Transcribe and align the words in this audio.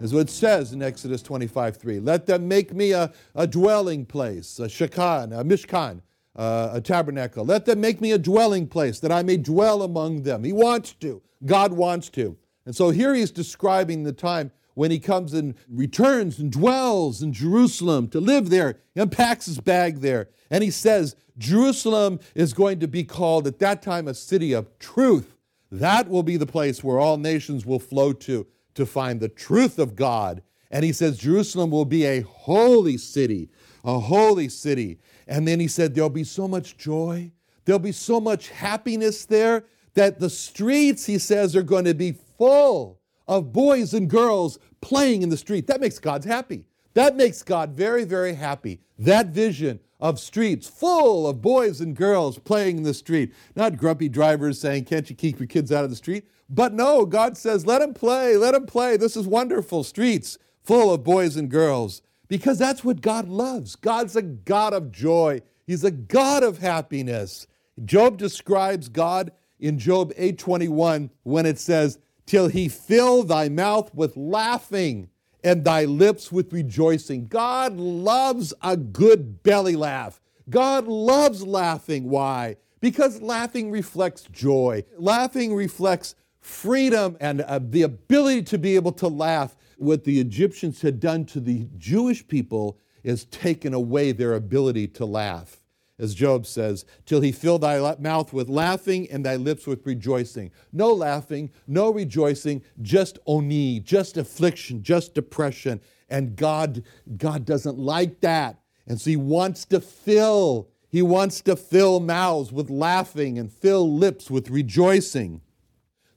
Is 0.00 0.12
what 0.12 0.20
it 0.20 0.30
says 0.30 0.72
in 0.72 0.82
Exodus 0.82 1.22
25 1.22 1.76
3. 1.76 2.00
Let 2.00 2.26
them 2.26 2.48
make 2.48 2.72
me 2.72 2.92
a, 2.92 3.12
a 3.34 3.46
dwelling 3.46 4.06
place, 4.06 4.58
a 4.58 4.66
shakan, 4.66 5.38
a 5.38 5.44
mishkan, 5.44 6.02
uh, 6.36 6.70
a 6.72 6.80
tabernacle. 6.80 7.44
Let 7.44 7.64
them 7.64 7.80
make 7.80 8.00
me 8.00 8.12
a 8.12 8.18
dwelling 8.18 8.68
place 8.68 9.00
that 9.00 9.12
I 9.12 9.22
may 9.22 9.36
dwell 9.36 9.82
among 9.82 10.22
them. 10.22 10.44
He 10.44 10.52
wants 10.52 10.92
to. 10.94 11.22
God 11.44 11.72
wants 11.72 12.08
to. 12.10 12.36
And 12.66 12.76
so 12.76 12.90
here 12.90 13.14
he's 13.14 13.30
describing 13.30 14.02
the 14.02 14.12
time 14.12 14.52
when 14.74 14.90
he 14.90 14.98
comes 15.00 15.34
and 15.34 15.54
returns 15.68 16.38
and 16.38 16.52
dwells 16.52 17.22
in 17.22 17.32
Jerusalem 17.32 18.08
to 18.08 18.20
live 18.20 18.50
there. 18.50 18.78
He 18.94 19.00
unpacks 19.00 19.46
his 19.46 19.58
bag 19.58 20.00
there. 20.00 20.28
And 20.50 20.62
he 20.62 20.70
says, 20.70 21.16
Jerusalem 21.36 22.20
is 22.34 22.52
going 22.52 22.78
to 22.80 22.88
be 22.88 23.04
called 23.04 23.46
at 23.46 23.58
that 23.58 23.82
time 23.82 24.06
a 24.06 24.14
city 24.14 24.52
of 24.52 24.78
truth. 24.78 25.34
That 25.70 26.08
will 26.08 26.22
be 26.22 26.36
the 26.36 26.46
place 26.46 26.84
where 26.84 26.98
all 26.98 27.16
nations 27.16 27.66
will 27.66 27.80
flow 27.80 28.12
to 28.12 28.46
to 28.78 28.86
find 28.86 29.20
the 29.20 29.28
truth 29.28 29.78
of 29.78 29.94
God. 29.94 30.42
And 30.70 30.84
he 30.84 30.92
says, 30.92 31.18
Jerusalem 31.18 31.70
will 31.70 31.84
be 31.84 32.04
a 32.04 32.20
holy 32.20 32.96
city, 32.96 33.50
a 33.84 33.98
holy 33.98 34.48
city. 34.48 34.98
And 35.26 35.46
then 35.46 35.60
he 35.60 35.68
said, 35.68 35.94
There'll 35.94 36.10
be 36.10 36.24
so 36.24 36.48
much 36.48 36.78
joy, 36.78 37.32
there'll 37.64 37.78
be 37.78 37.92
so 37.92 38.20
much 38.20 38.48
happiness 38.48 39.24
there 39.24 39.64
that 39.94 40.20
the 40.20 40.30
streets, 40.30 41.06
he 41.06 41.18
says, 41.18 41.56
are 41.56 41.62
going 41.62 41.84
to 41.84 41.94
be 41.94 42.12
full 42.12 43.00
of 43.26 43.52
boys 43.52 43.94
and 43.94 44.08
girls 44.08 44.58
playing 44.80 45.22
in 45.22 45.28
the 45.28 45.36
street. 45.36 45.66
That 45.66 45.80
makes 45.80 45.98
God 45.98 46.24
happy. 46.24 46.64
That 46.94 47.16
makes 47.16 47.42
God 47.42 47.70
very, 47.70 48.04
very 48.04 48.34
happy. 48.34 48.80
That 48.98 49.28
vision 49.28 49.80
of 50.00 50.20
streets 50.20 50.68
full 50.68 51.26
of 51.26 51.42
boys 51.42 51.80
and 51.80 51.96
girls 51.96 52.38
playing 52.38 52.76
in 52.76 52.82
the 52.84 52.94
street. 52.94 53.34
Not 53.56 53.76
grumpy 53.76 54.08
drivers 54.08 54.60
saying, 54.60 54.84
Can't 54.84 55.10
you 55.10 55.16
keep 55.16 55.40
your 55.40 55.48
kids 55.48 55.72
out 55.72 55.84
of 55.84 55.90
the 55.90 55.96
street? 55.96 56.28
But 56.48 56.72
no, 56.72 57.04
God 57.04 57.36
says, 57.36 57.66
let 57.66 57.82
him 57.82 57.92
play, 57.92 58.36
let 58.36 58.54
him 58.54 58.66
play. 58.66 58.96
This 58.96 59.16
is 59.16 59.26
wonderful. 59.26 59.84
Streets 59.84 60.38
full 60.62 60.92
of 60.92 61.04
boys 61.04 61.36
and 61.36 61.50
girls. 61.50 62.02
Because 62.28 62.58
that's 62.58 62.84
what 62.84 63.00
God 63.00 63.28
loves. 63.28 63.74
God's 63.74 64.16
a 64.16 64.22
God 64.22 64.74
of 64.74 64.92
joy, 64.92 65.40
He's 65.66 65.84
a 65.84 65.90
God 65.90 66.42
of 66.42 66.58
happiness. 66.58 67.46
Job 67.84 68.16
describes 68.16 68.88
God 68.88 69.32
in 69.60 69.78
Job 69.78 70.12
8:21 70.16 71.10
when 71.22 71.46
it 71.46 71.58
says, 71.58 71.98
"Till 72.26 72.48
he 72.48 72.68
fill 72.68 73.22
thy 73.22 73.48
mouth 73.48 73.94
with 73.94 74.16
laughing 74.16 75.10
and 75.44 75.64
thy 75.64 75.84
lips 75.84 76.32
with 76.32 76.52
rejoicing." 76.52 77.26
God 77.26 77.76
loves 77.76 78.54
a 78.62 78.76
good 78.76 79.42
belly 79.42 79.76
laugh. 79.76 80.20
God 80.48 80.86
loves 80.86 81.46
laughing. 81.46 82.08
Why? 82.08 82.56
Because 82.80 83.20
laughing 83.20 83.70
reflects 83.70 84.22
joy. 84.32 84.84
Laughing 84.96 85.54
reflects 85.54 86.14
freedom 86.48 87.16
and 87.20 87.42
uh, 87.42 87.60
the 87.62 87.82
ability 87.82 88.42
to 88.42 88.58
be 88.58 88.74
able 88.74 88.92
to 88.92 89.06
laugh. 89.06 89.54
What 89.76 90.04
the 90.04 90.18
Egyptians 90.18 90.80
had 90.80 90.98
done 90.98 91.24
to 91.26 91.40
the 91.40 91.68
Jewish 91.76 92.26
people 92.26 92.78
is 93.04 93.26
taken 93.26 93.74
away 93.74 94.10
their 94.10 94.34
ability 94.34 94.88
to 94.88 95.04
laugh. 95.04 95.60
As 96.00 96.14
Job 96.14 96.46
says, 96.46 96.84
till 97.06 97.20
he 97.20 97.32
fill 97.32 97.58
thy 97.58 97.94
mouth 97.98 98.32
with 98.32 98.48
laughing 98.48 99.08
and 99.10 99.24
thy 99.24 99.36
lips 99.36 99.66
with 99.66 99.86
rejoicing. 99.86 100.50
No 100.72 100.92
laughing, 100.92 101.50
no 101.66 101.92
rejoicing, 101.92 102.62
just 102.80 103.18
oni, 103.26 103.80
just 103.80 104.16
affliction, 104.16 104.82
just 104.82 105.14
depression. 105.14 105.80
And 106.08 106.34
God, 106.34 106.82
God 107.16 107.44
doesn't 107.44 107.78
like 107.78 108.20
that. 108.20 108.58
And 108.86 109.00
so 109.00 109.10
he 109.10 109.16
wants 109.16 109.64
to 109.66 109.80
fill, 109.80 110.70
he 110.88 111.02
wants 111.02 111.40
to 111.42 111.56
fill 111.56 112.00
mouths 112.00 112.52
with 112.52 112.70
laughing 112.70 113.38
and 113.38 113.52
fill 113.52 113.92
lips 113.92 114.30
with 114.30 114.50
rejoicing. 114.50 115.42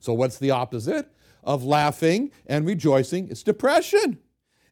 So, 0.02 0.12
what's 0.12 0.38
the 0.38 0.50
opposite 0.50 1.06
of 1.44 1.62
laughing 1.62 2.32
and 2.46 2.66
rejoicing? 2.66 3.28
It's 3.30 3.44
depression. 3.44 4.18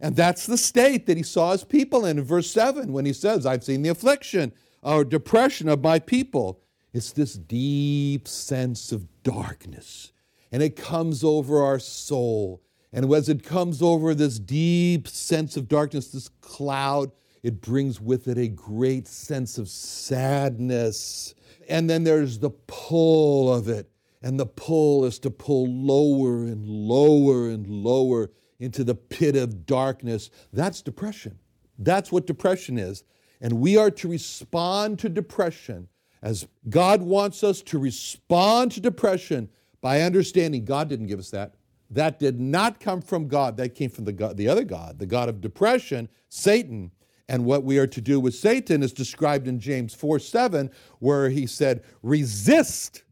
And 0.01 0.17
that's 0.17 0.45
the 0.45 0.59
state 0.59 1.07
that 1.07 1.17
he 1.17 1.23
saw 1.23 1.53
his 1.53 1.63
people 1.63 2.05
in 2.05 2.19
in 2.19 2.25
verse 2.25 2.51
7 2.51 2.93
when 2.93 3.05
he 3.05 3.13
says, 3.13 3.47
I've 3.47 3.63
seen 3.63 3.83
the 3.83 3.91
affliction 3.91 4.53
or 4.83 5.05
depression 5.05 5.69
of 5.69 5.83
my 5.83 6.01
people. 6.01 6.63
It's 6.93 7.13
this 7.13 7.35
deep 7.35 8.27
sense 8.27 8.91
of 8.91 9.07
darkness. 9.23 10.13
And 10.51 10.65
it 10.65 10.75
comes 10.75 11.23
over 11.23 11.63
our 11.63 11.79
soul. 11.79 12.61
And 12.93 13.13
as 13.15 13.29
it 13.29 13.45
comes 13.45 13.83
over 13.83 14.13
this 14.13 14.41
deep 14.41 15.07
sense 15.07 15.57
of 15.57 15.69
darkness, 15.69 16.09
this 16.09 16.29
cloud, 16.41 17.13
it 17.45 17.61
brings 17.61 18.01
with 18.01 18.27
it 18.27 18.37
a 18.37 18.49
great 18.49 19.07
sense 19.07 19.59
of 19.59 19.69
sadness. 19.69 21.37
And 21.69 21.89
then 21.89 22.03
there's 22.03 22.41
the 22.41 22.51
pull 22.51 23.55
of 23.55 23.69
it 23.69 23.89
and 24.23 24.39
the 24.39 24.47
pull 24.47 25.05
is 25.05 25.19
to 25.21 25.31
pull 25.31 25.67
lower 25.67 26.45
and 26.45 26.67
lower 26.67 27.49
and 27.49 27.67
lower 27.67 28.31
into 28.59 28.85
the 28.85 28.95
pit 28.95 29.37
of 29.37 29.67
darkness. 29.67 30.31
That's 30.53 30.83
depression. 30.83 31.39
That's 31.79 32.13
what 32.13 32.27
depression 32.27 32.79
is. 32.79 33.05
And 33.41 33.55
we 33.55 33.79
are 33.79 33.91
to 33.93 34.09
respond 34.09 34.99
to 34.99 35.09
depression 35.09 35.89
as 36.23 36.47
God 36.69 37.01
wants 37.01 37.43
us 37.43 37.63
to 37.63 37.79
respond 37.79 38.73
to 38.73 38.81
depression 38.81 39.49
by 39.81 40.03
understanding 40.03 40.67
God 40.67 40.91
didn't 40.91 41.07
give 41.07 41.19
us 41.19 41.31
that. 41.31 41.55
That 41.91 42.19
did 42.19 42.39
not 42.39 42.79
come 42.79 43.01
from 43.01 43.27
God. 43.27 43.57
That 43.57 43.75
came 43.75 43.91
from 43.91 44.05
the, 44.05 44.13
God, 44.13 44.37
the 44.37 44.49
other 44.49 44.65
God, 44.65 44.99
the 44.99 45.07
God 45.07 45.29
of 45.29 45.41
depression, 45.41 46.09
Satan. 46.29 46.93
And 47.29 47.45
what 47.45 47.65
we 47.65 47.79
are 47.79 47.87
to 47.87 48.01
do 48.01 48.21
with 48.21 48.35
Satan 48.35 48.83
is 48.83 48.93
described 48.93 49.49
in 49.49 49.59
James 49.59 49.95
4 49.95 50.19
7, 50.19 50.71
where 50.99 51.31
he 51.31 51.47
said, 51.47 51.83
Resist 52.03 53.03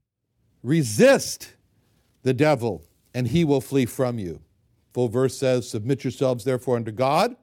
Resist 0.62 1.54
the 2.22 2.34
devil, 2.34 2.84
and 3.14 3.28
he 3.28 3.44
will 3.44 3.60
flee 3.60 3.86
from 3.86 4.18
you. 4.18 4.40
Full 4.92 5.08
verse 5.08 5.36
says, 5.36 5.68
Submit 5.68 6.04
yourselves 6.04 6.44
therefore 6.44 6.76
unto 6.76 6.90
God. 6.90 7.36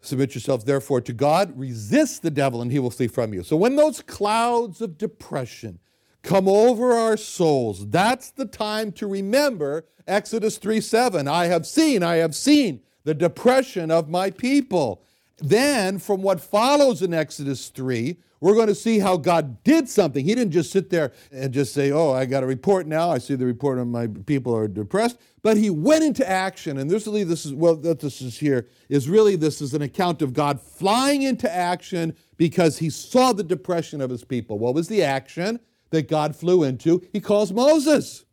Submit 0.00 0.34
yourselves 0.34 0.64
therefore 0.64 1.00
to 1.00 1.12
God. 1.12 1.58
Resist 1.58 2.22
the 2.22 2.30
devil, 2.30 2.62
and 2.62 2.70
he 2.70 2.78
will 2.78 2.90
flee 2.90 3.08
from 3.08 3.34
you. 3.34 3.42
So 3.42 3.56
when 3.56 3.76
those 3.76 4.02
clouds 4.02 4.80
of 4.80 4.98
depression 4.98 5.80
come 6.22 6.48
over 6.48 6.92
our 6.92 7.16
souls, 7.16 7.88
that's 7.88 8.30
the 8.30 8.46
time 8.46 8.92
to 8.92 9.06
remember 9.06 9.86
Exodus 10.06 10.58
3 10.58 10.80
7. 10.80 11.26
I 11.26 11.46
have 11.46 11.66
seen, 11.66 12.02
I 12.02 12.16
have 12.16 12.34
seen 12.34 12.82
the 13.04 13.14
depression 13.14 13.90
of 13.90 14.08
my 14.08 14.30
people. 14.30 15.02
Then, 15.38 15.98
from 15.98 16.22
what 16.22 16.40
follows 16.40 17.02
in 17.02 17.12
Exodus 17.12 17.68
3, 17.68 18.16
we're 18.40 18.54
going 18.54 18.68
to 18.68 18.74
see 18.74 18.98
how 18.98 19.16
God 19.16 19.62
did 19.64 19.88
something. 19.88 20.24
He 20.24 20.34
didn't 20.34 20.52
just 20.52 20.70
sit 20.70 20.90
there 20.90 21.12
and 21.32 21.52
just 21.52 21.72
say, 21.72 21.90
Oh, 21.90 22.12
I 22.12 22.26
got 22.26 22.42
a 22.42 22.46
report 22.46 22.86
now. 22.86 23.10
I 23.10 23.18
see 23.18 23.34
the 23.34 23.46
report 23.46 23.78
of 23.78 23.86
my 23.86 24.06
people 24.06 24.54
are 24.54 24.68
depressed. 24.68 25.18
But 25.42 25.56
he 25.56 25.70
went 25.70 26.04
into 26.04 26.28
action. 26.28 26.78
And 26.78 26.90
this 26.90 27.06
really, 27.06 27.24
this 27.24 27.46
is, 27.46 27.54
well, 27.54 27.76
that 27.76 28.00
this 28.00 28.20
is 28.20 28.38
here, 28.38 28.68
is 28.88 29.08
really 29.08 29.36
this 29.36 29.60
is 29.60 29.74
an 29.74 29.82
account 29.82 30.22
of 30.22 30.32
God 30.32 30.60
flying 30.60 31.22
into 31.22 31.52
action 31.52 32.16
because 32.36 32.78
he 32.78 32.90
saw 32.90 33.32
the 33.32 33.44
depression 33.44 34.00
of 34.00 34.10
his 34.10 34.24
people. 34.24 34.58
What 34.58 34.74
was 34.74 34.88
the 34.88 35.02
action 35.02 35.60
that 35.90 36.08
God 36.08 36.36
flew 36.36 36.62
into? 36.62 37.02
He 37.12 37.20
calls 37.20 37.52
Moses. 37.52 38.24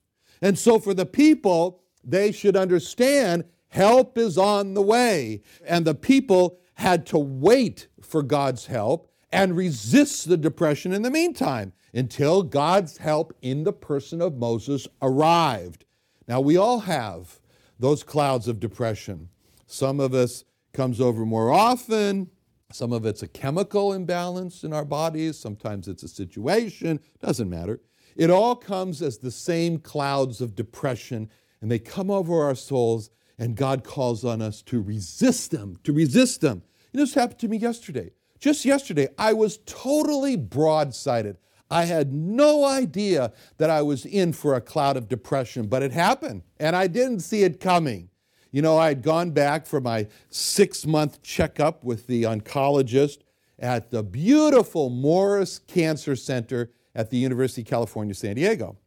And 0.42 0.58
so 0.58 0.80
for 0.80 0.94
the 0.94 1.06
people, 1.06 1.82
they 2.04 2.32
should 2.32 2.58
understand 2.58 3.46
help 3.70 4.18
is 4.18 4.38
on 4.38 4.74
the 4.74 4.82
way. 4.82 5.42
And 5.66 5.86
the 5.86 5.96
people 5.96 6.60
had 6.76 7.06
to 7.08 7.18
wait 7.18 7.88
for 8.02 8.24
God's 8.24 8.66
help 8.68 9.12
and 9.32 9.58
resists 9.58 10.24
the 10.24 10.38
depression 10.38 10.94
in 10.94 11.02
the 11.02 11.12
meantime 11.12 11.74
until 11.94 12.44
God's 12.44 12.98
help 12.98 13.34
in 13.42 13.64
the 13.64 13.74
person 13.74 14.22
of 14.22 14.38
Moses 14.38 14.88
arrived. 15.02 15.86
Now, 16.28 16.40
we 16.40 16.58
all 16.58 16.82
have 16.82 17.40
those 17.80 18.04
clouds 18.04 18.48
of 18.48 18.60
depression. 18.60 19.30
Some 19.66 20.00
of 20.00 20.14
us 20.14 20.46
comes 20.72 21.02
over 21.02 21.26
more 21.26 21.52
often. 21.52 22.30
Some 22.72 22.92
of 22.92 23.06
it's 23.06 23.22
a 23.22 23.28
chemical 23.28 23.94
imbalance 23.94 24.64
in 24.64 24.74
our 24.74 24.86
bodies, 24.86 25.38
sometimes 25.38 25.88
it's 25.88 26.02
a 26.02 26.08
situation, 26.08 27.00
doesn't 27.22 27.50
matter. 27.50 27.82
It 28.16 28.32
all 28.32 28.56
comes 28.56 29.04
as 29.04 29.20
the 29.20 29.30
same 29.30 29.78
clouds 29.78 30.42
of 30.42 30.56
depression, 30.56 31.30
and 31.62 31.70
they 31.70 31.78
come 31.78 32.10
over 32.10 32.42
our 32.42 32.56
souls, 32.56 33.12
and 33.38 33.56
God 33.56 33.84
calls 33.84 34.24
on 34.24 34.42
us 34.42 34.62
to 34.64 34.82
resist 34.82 35.52
them, 35.52 35.78
to 35.84 35.94
resist 35.94 36.42
them. 36.42 36.64
You 36.92 37.00
know, 37.00 37.06
this 37.06 37.14
happened 37.14 37.40
to 37.40 37.48
me 37.48 37.58
yesterday. 37.58 38.12
Just 38.40 38.66
yesterday, 38.66 39.08
I 39.18 39.34
was 39.34 39.60
totally 39.66 40.38
broadsided. 40.38 41.38
I 41.72 41.86
had 41.86 42.14
no 42.14 42.66
idea 42.66 43.34
that 43.58 43.70
I 43.70 43.82
was 43.82 44.06
in 44.06 44.34
for 44.34 44.54
a 44.54 44.62
cloud 44.62 44.98
of 44.98 45.08
depression, 45.08 45.68
but 45.68 45.82
it 45.82 45.92
happened, 45.92 46.44
and 46.60 46.76
I 46.76 46.88
didn't 46.88 47.22
see 47.22 47.44
it 47.44 47.60
coming. 47.60 48.10
You 48.52 48.62
know, 48.62 48.78
I 48.78 48.90
had 48.90 49.02
gone 49.02 49.32
back 49.32 49.66
for 49.66 49.82
my 49.82 50.08
six 50.30 50.86
month 50.86 51.24
checkup 51.24 51.84
with 51.84 52.06
the 52.06 52.24
oncologist 52.24 53.20
at 53.58 53.90
the 53.90 54.04
beautiful 54.04 54.92
Moores 54.92 55.60
Cancer 55.68 56.16
Center 56.16 56.72
at 56.94 57.10
the 57.10 57.18
University 57.18 57.62
of 57.62 57.68
California, 57.68 58.14
San 58.14 58.36
Diego. 58.36 58.78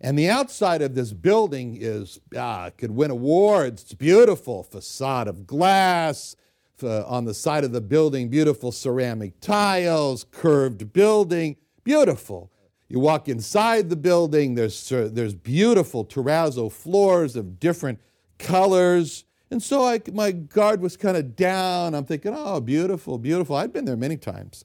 And 0.00 0.18
the 0.18 0.28
outside 0.28 0.80
of 0.80 0.94
this 0.94 1.12
building 1.12 1.76
is, 1.80 2.20
ah, 2.36 2.70
could 2.76 2.92
win 2.92 3.10
awards. 3.10 3.82
It's 3.82 3.94
beautiful 3.94 4.62
facade 4.62 5.26
of 5.28 5.46
glass. 5.46 6.36
Uh, 6.80 7.04
on 7.06 7.24
the 7.24 7.34
side 7.34 7.64
of 7.64 7.72
the 7.72 7.80
building, 7.80 8.28
beautiful 8.28 8.70
ceramic 8.70 9.40
tiles, 9.40 10.24
curved 10.30 10.92
building, 10.92 11.56
beautiful. 11.82 12.52
You 12.88 13.00
walk 13.00 13.28
inside 13.28 13.90
the 13.90 13.96
building, 13.96 14.54
there's, 14.54 14.92
uh, 14.92 15.08
there's 15.12 15.34
beautiful 15.34 16.04
terrazzo 16.04 16.70
floors 16.70 17.34
of 17.34 17.58
different 17.58 17.98
colors. 18.38 19.24
And 19.50 19.60
so 19.60 19.84
I, 19.84 20.00
my 20.12 20.30
guard 20.30 20.80
was 20.80 20.96
kind 20.96 21.16
of 21.16 21.34
down. 21.34 21.96
I'm 21.96 22.04
thinking, 22.04 22.32
oh, 22.36 22.60
beautiful, 22.60 23.18
beautiful. 23.18 23.56
I'd 23.56 23.72
been 23.72 23.84
there 23.84 23.96
many 23.96 24.16
times. 24.16 24.64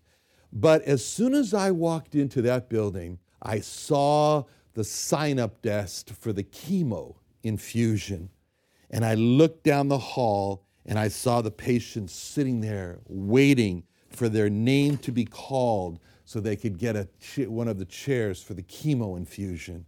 But 0.51 0.83
as 0.83 1.03
soon 1.03 1.33
as 1.33 1.53
I 1.53 1.71
walked 1.71 2.13
into 2.13 2.44
that 2.44 2.69
building, 2.69 3.18
I 3.41 3.59
saw 3.59 4.44
the 4.73 4.83
sign 4.83 5.39
up 5.39 5.61
desk 5.61 6.09
for 6.09 6.33
the 6.33 6.43
chemo 6.43 7.15
infusion. 7.43 8.29
And 8.89 9.05
I 9.05 9.15
looked 9.15 9.63
down 9.63 9.87
the 9.87 9.97
hall 9.97 10.65
and 10.85 10.99
I 10.99 11.07
saw 11.07 11.41
the 11.41 11.51
patients 11.51 12.13
sitting 12.13 12.61
there 12.61 12.99
waiting 13.07 13.83
for 14.09 14.29
their 14.29 14.49
name 14.49 14.97
to 14.99 15.11
be 15.11 15.25
called 15.25 15.99
so 16.25 16.39
they 16.39 16.55
could 16.55 16.77
get 16.77 16.95
a, 16.95 17.07
one 17.47 17.67
of 17.67 17.77
the 17.77 17.85
chairs 17.85 18.41
for 18.41 18.53
the 18.53 18.63
chemo 18.63 19.17
infusion. 19.17 19.85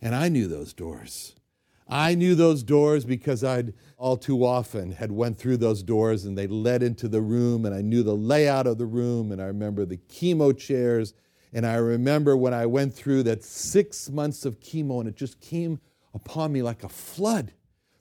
And 0.00 0.14
I 0.14 0.28
knew 0.28 0.48
those 0.48 0.72
doors. 0.72 1.34
I 1.88 2.14
knew 2.14 2.34
those 2.34 2.62
doors 2.62 3.04
because 3.04 3.44
I'd 3.44 3.74
all 3.98 4.16
too 4.16 4.44
often 4.44 4.92
had 4.92 5.12
went 5.12 5.38
through 5.38 5.58
those 5.58 5.82
doors 5.82 6.24
and 6.24 6.38
they 6.38 6.46
led 6.46 6.82
into 6.82 7.08
the 7.08 7.20
room 7.20 7.66
and 7.66 7.74
I 7.74 7.82
knew 7.82 8.02
the 8.02 8.16
layout 8.16 8.66
of 8.66 8.78
the 8.78 8.86
room 8.86 9.30
and 9.30 9.42
I 9.42 9.46
remember 9.46 9.84
the 9.84 9.98
chemo 9.98 10.56
chairs 10.56 11.12
and 11.52 11.66
I 11.66 11.74
remember 11.74 12.36
when 12.36 12.54
I 12.54 12.66
went 12.66 12.94
through 12.94 13.24
that 13.24 13.44
6 13.44 14.10
months 14.10 14.44
of 14.44 14.60
chemo 14.60 15.00
and 15.00 15.08
it 15.08 15.16
just 15.16 15.40
came 15.40 15.80
upon 16.14 16.52
me 16.52 16.62
like 16.62 16.84
a 16.84 16.88
flood 16.88 17.52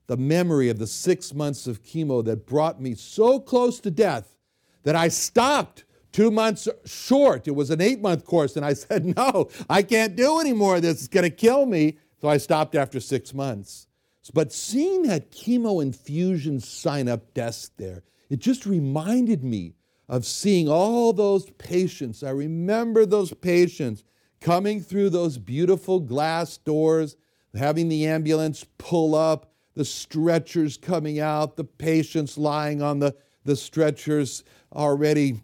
the 0.07 0.17
memory 0.17 0.69
of 0.69 0.79
the 0.79 0.87
6 0.87 1.33
months 1.33 1.67
of 1.67 1.83
chemo 1.83 2.23
that 2.25 2.45
brought 2.45 2.81
me 2.81 2.95
so 2.95 3.39
close 3.39 3.79
to 3.79 3.91
death 3.91 4.35
that 4.83 4.95
I 4.95 5.07
stopped 5.07 5.85
two 6.11 6.31
months 6.31 6.67
short. 6.85 7.47
It 7.47 7.55
was 7.55 7.69
an 7.69 7.81
eight 7.81 8.01
month 8.01 8.25
course, 8.25 8.55
and 8.55 8.65
I 8.65 8.73
said, 8.73 9.05
No, 9.05 9.49
I 9.69 9.83
can't 9.83 10.15
do 10.15 10.39
any 10.39 10.53
more 10.53 10.77
of 10.77 10.81
this. 10.81 10.99
It's 10.99 11.07
going 11.07 11.23
to 11.23 11.29
kill 11.29 11.65
me. 11.65 11.97
So 12.19 12.29
I 12.29 12.37
stopped 12.37 12.75
after 12.75 12.99
six 12.99 13.33
months. 13.33 13.87
But 14.33 14.53
seeing 14.53 15.03
that 15.03 15.31
chemo 15.31 15.81
infusion 15.81 16.59
sign 16.59 17.09
up 17.09 17.33
desk 17.33 17.73
there, 17.77 18.03
it 18.29 18.39
just 18.39 18.65
reminded 18.65 19.43
me 19.43 19.73
of 20.09 20.25
seeing 20.25 20.67
all 20.67 21.13
those 21.13 21.49
patients. 21.51 22.23
I 22.23 22.31
remember 22.31 23.05
those 23.05 23.33
patients 23.33 24.03
coming 24.39 24.81
through 24.81 25.11
those 25.11 25.37
beautiful 25.37 25.99
glass 25.99 26.57
doors, 26.57 27.15
having 27.55 27.89
the 27.89 28.05
ambulance 28.05 28.65
pull 28.77 29.15
up, 29.15 29.53
the 29.75 29.85
stretchers 29.85 30.77
coming 30.77 31.19
out, 31.19 31.55
the 31.55 31.63
patients 31.63 32.37
lying 32.37 32.81
on 32.81 32.99
the, 32.99 33.15
the 33.45 33.55
stretchers 33.55 34.43
already 34.73 35.41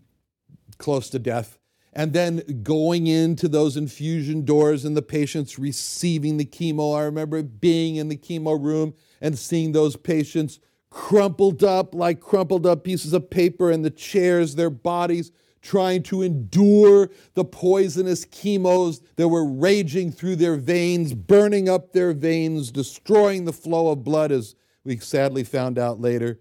close 0.77 1.10
to 1.10 1.19
death 1.19 1.57
and 1.98 2.13
then 2.13 2.62
going 2.62 3.07
into 3.07 3.48
those 3.48 3.75
infusion 3.75 4.45
doors 4.45 4.86
and 4.86 4.95
the 4.95 5.01
patients 5.01 5.57
receiving 5.57 6.38
the 6.38 6.45
chemo. 6.45 6.95
I 6.95 7.01
remember 7.01 7.42
being 7.42 7.95
in 7.95 8.07
the 8.07 8.15
chemo 8.15 8.63
room 8.63 8.94
and 9.19 9.38
seeing 9.38 9.71
those 9.71 9.95
patients 9.95 10.60
crumpled 10.98 11.64
up 11.64 11.94
like 11.94 12.20
crumpled 12.20 12.66
up 12.66 12.84
pieces 12.84 13.14
of 13.14 13.30
paper 13.30 13.72
in 13.72 13.84
the 13.84 13.90
chairs, 13.92 14.56
their 14.56 14.72
bodies 14.72 15.32
trying 15.62 16.02
to 16.02 16.24
endure 16.24 17.12
the 17.36 17.46
poisonous 17.46 18.26
chemos 18.26 19.00
that 19.16 19.28
were 19.28 19.46
raging 19.46 20.12
through 20.12 20.36
their 20.36 20.56
veins, 20.56 21.14
burning 21.14 21.70
up 21.70 21.94
their 21.94 22.14
veins, 22.14 22.72
destroying 22.72 23.46
the 23.46 23.54
flow 23.54 23.92
of 23.92 24.04
blood, 24.04 24.32
as 24.32 24.56
we 24.84 24.98
sadly 24.98 25.44
found 25.44 25.78
out 25.78 26.02
later, 26.02 26.40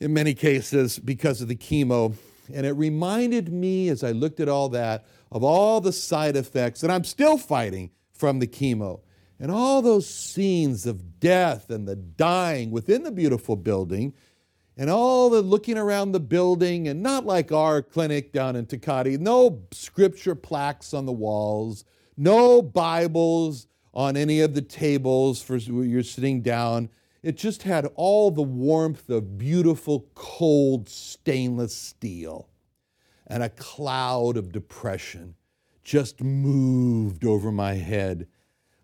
in 0.00 0.12
many 0.12 0.34
cases 0.34 0.98
because 0.98 1.40
of 1.40 1.46
the 1.46 1.56
chemo. 1.56 2.16
And 2.52 2.66
it 2.66 2.72
reminded 2.72 3.52
me, 3.52 3.90
as 3.90 4.02
I 4.02 4.10
looked 4.10 4.40
at 4.40 4.48
all 4.48 4.68
that, 4.70 5.06
of 5.30 5.44
all 5.44 5.80
the 5.80 5.92
side 5.92 6.34
effects 6.34 6.80
that 6.80 6.90
I'm 6.90 7.04
still 7.04 7.38
fighting 7.38 7.92
from 8.12 8.40
the 8.40 8.48
chemo. 8.48 9.00
And 9.40 9.50
all 9.50 9.82
those 9.82 10.08
scenes 10.08 10.84
of 10.86 11.20
death 11.20 11.70
and 11.70 11.86
the 11.86 11.96
dying 11.96 12.70
within 12.70 13.04
the 13.04 13.12
beautiful 13.12 13.56
building, 13.56 14.14
and 14.76 14.90
all 14.90 15.30
the 15.30 15.42
looking 15.42 15.78
around 15.78 16.12
the 16.12 16.20
building, 16.20 16.88
and 16.88 17.02
not 17.02 17.24
like 17.24 17.52
our 17.52 17.82
clinic 17.82 18.32
down 18.32 18.56
in 18.56 18.66
Takati, 18.66 19.18
no 19.18 19.62
scripture 19.72 20.34
plaques 20.34 20.92
on 20.94 21.06
the 21.06 21.12
walls, 21.12 21.84
no 22.16 22.62
Bibles 22.62 23.66
on 23.94 24.16
any 24.16 24.40
of 24.40 24.54
the 24.54 24.62
tables 24.62 25.42
for 25.42 25.56
you're 25.56 26.02
sitting 26.02 26.42
down. 26.42 26.88
It 27.22 27.36
just 27.36 27.64
had 27.64 27.90
all 27.96 28.30
the 28.30 28.42
warmth 28.42 29.08
of 29.08 29.38
beautiful, 29.38 30.06
cold 30.14 30.88
stainless 30.88 31.74
steel. 31.74 32.48
And 33.26 33.42
a 33.42 33.50
cloud 33.50 34.36
of 34.36 34.52
depression 34.52 35.34
just 35.82 36.22
moved 36.22 37.24
over 37.24 37.50
my 37.50 37.74
head, 37.74 38.28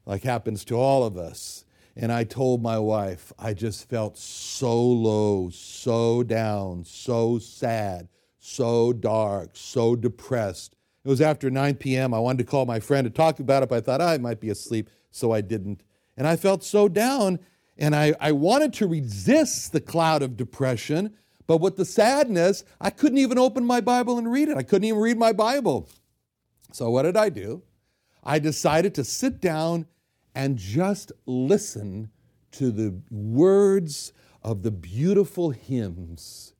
like 0.06 0.22
happens 0.22 0.64
to 0.66 0.74
all 0.74 1.04
of 1.04 1.16
us. 1.16 1.64
And 1.96 2.10
I 2.10 2.24
told 2.24 2.60
my 2.60 2.78
wife, 2.78 3.32
I 3.38 3.54
just 3.54 3.88
felt 3.88 4.18
so 4.18 4.80
low, 4.82 5.50
so 5.50 6.22
down, 6.24 6.84
so 6.84 7.38
sad, 7.38 8.08
so 8.38 8.92
dark, 8.92 9.50
so 9.54 9.94
depressed. 9.94 10.74
It 11.04 11.08
was 11.08 11.20
after 11.20 11.50
9 11.50 11.76
p.m. 11.76 12.12
I 12.12 12.18
wanted 12.18 12.38
to 12.38 12.50
call 12.50 12.66
my 12.66 12.80
friend 12.80 13.04
to 13.04 13.10
talk 13.10 13.38
about 13.38 13.62
it, 13.62 13.68
but 13.68 13.76
I 13.76 13.80
thought 13.80 14.00
oh, 14.00 14.06
I 14.06 14.18
might 14.18 14.40
be 14.40 14.50
asleep, 14.50 14.90
so 15.10 15.32
I 15.32 15.40
didn't. 15.40 15.82
And 16.16 16.26
I 16.26 16.36
felt 16.36 16.64
so 16.64 16.88
down. 16.88 17.38
And 17.76 17.94
I, 17.94 18.14
I 18.20 18.32
wanted 18.32 18.72
to 18.74 18.86
resist 18.86 19.72
the 19.72 19.80
cloud 19.80 20.22
of 20.22 20.36
depression, 20.36 21.14
but 21.46 21.58
with 21.58 21.76
the 21.76 21.84
sadness, 21.84 22.64
I 22.80 22.90
couldn't 22.90 23.18
even 23.18 23.38
open 23.38 23.64
my 23.64 23.80
Bible 23.80 24.16
and 24.18 24.30
read 24.30 24.48
it. 24.48 24.56
I 24.56 24.62
couldn't 24.62 24.84
even 24.84 25.00
read 25.00 25.18
my 25.18 25.32
Bible. 25.32 25.88
So, 26.72 26.90
what 26.90 27.02
did 27.02 27.16
I 27.16 27.28
do? 27.28 27.62
I 28.24 28.38
decided 28.38 28.94
to 28.94 29.04
sit 29.04 29.40
down 29.40 29.86
and 30.34 30.56
just 30.56 31.12
listen 31.26 32.10
to 32.52 32.70
the 32.70 33.00
words 33.10 34.12
of 34.42 34.62
the 34.62 34.70
beautiful 34.70 35.50
hymns. 35.50 36.54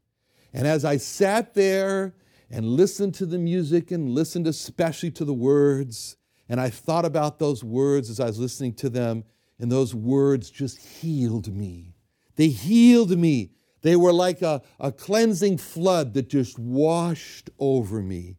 And 0.53 0.67
as 0.67 0.85
I 0.85 0.99
sat 0.99 1.55
there 1.55 2.15
and 2.51 2.67
listened 2.67 3.15
to 3.15 3.27
the 3.27 3.39
music 3.39 3.91
and 3.91 4.11
listened 4.11 4.47
especially 4.47 5.11
to 5.13 5.25
the 5.25 5.35
words, 5.35 6.17
and 6.49 6.61
I 6.61 6.71
thought 6.71 7.05
about 7.05 7.39
those 7.39 7.65
words 7.65 8.11
as 8.11 8.21
I 8.21 8.27
was 8.27 8.39
listening 8.39 8.75
to 8.75 8.91
them, 8.91 9.25
and 9.59 9.73
those 9.73 9.95
words 9.95 10.51
just 10.51 10.79
healed 10.79 11.53
me. 11.53 11.95
They 12.37 12.49
healed 12.49 13.17
me. 13.17 13.53
They 13.83 13.97
were 13.97 14.13
like 14.13 14.43
a, 14.43 14.63
a 14.79 14.93
cleansing 14.93 15.59
flood 15.59 16.15
that 16.15 16.29
just 16.29 16.59
washed 16.59 17.51
over 17.59 18.03
me. 18.03 18.37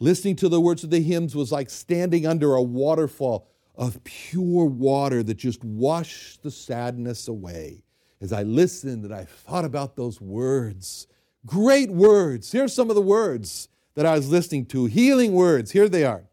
Listening 0.00 0.36
to 0.36 0.48
the 0.48 0.60
words 0.60 0.84
of 0.84 0.90
the 0.90 1.00
hymns 1.00 1.34
was 1.34 1.50
like 1.50 1.70
standing 1.70 2.26
under 2.26 2.54
a 2.54 2.62
waterfall 2.62 3.48
of 3.74 4.02
pure 4.04 4.64
water 4.64 5.22
that 5.22 5.34
just 5.34 5.64
washed 5.64 6.42
the 6.42 6.50
sadness 6.50 7.26
away. 7.28 7.82
As 8.20 8.32
I 8.32 8.42
listened 8.42 9.04
and 9.04 9.14
I 9.14 9.24
thought 9.24 9.64
about 9.64 9.96
those 9.96 10.20
words, 10.20 11.06
great 11.46 11.90
words. 11.90 12.50
Here's 12.50 12.74
some 12.74 12.90
of 12.90 12.96
the 12.96 13.02
words 13.02 13.68
that 13.94 14.06
I 14.06 14.14
was 14.14 14.30
listening 14.30 14.66
to, 14.66 14.86
healing 14.86 15.32
words. 15.32 15.72
Here 15.72 15.88
they 15.88 16.04
are. 16.04 16.24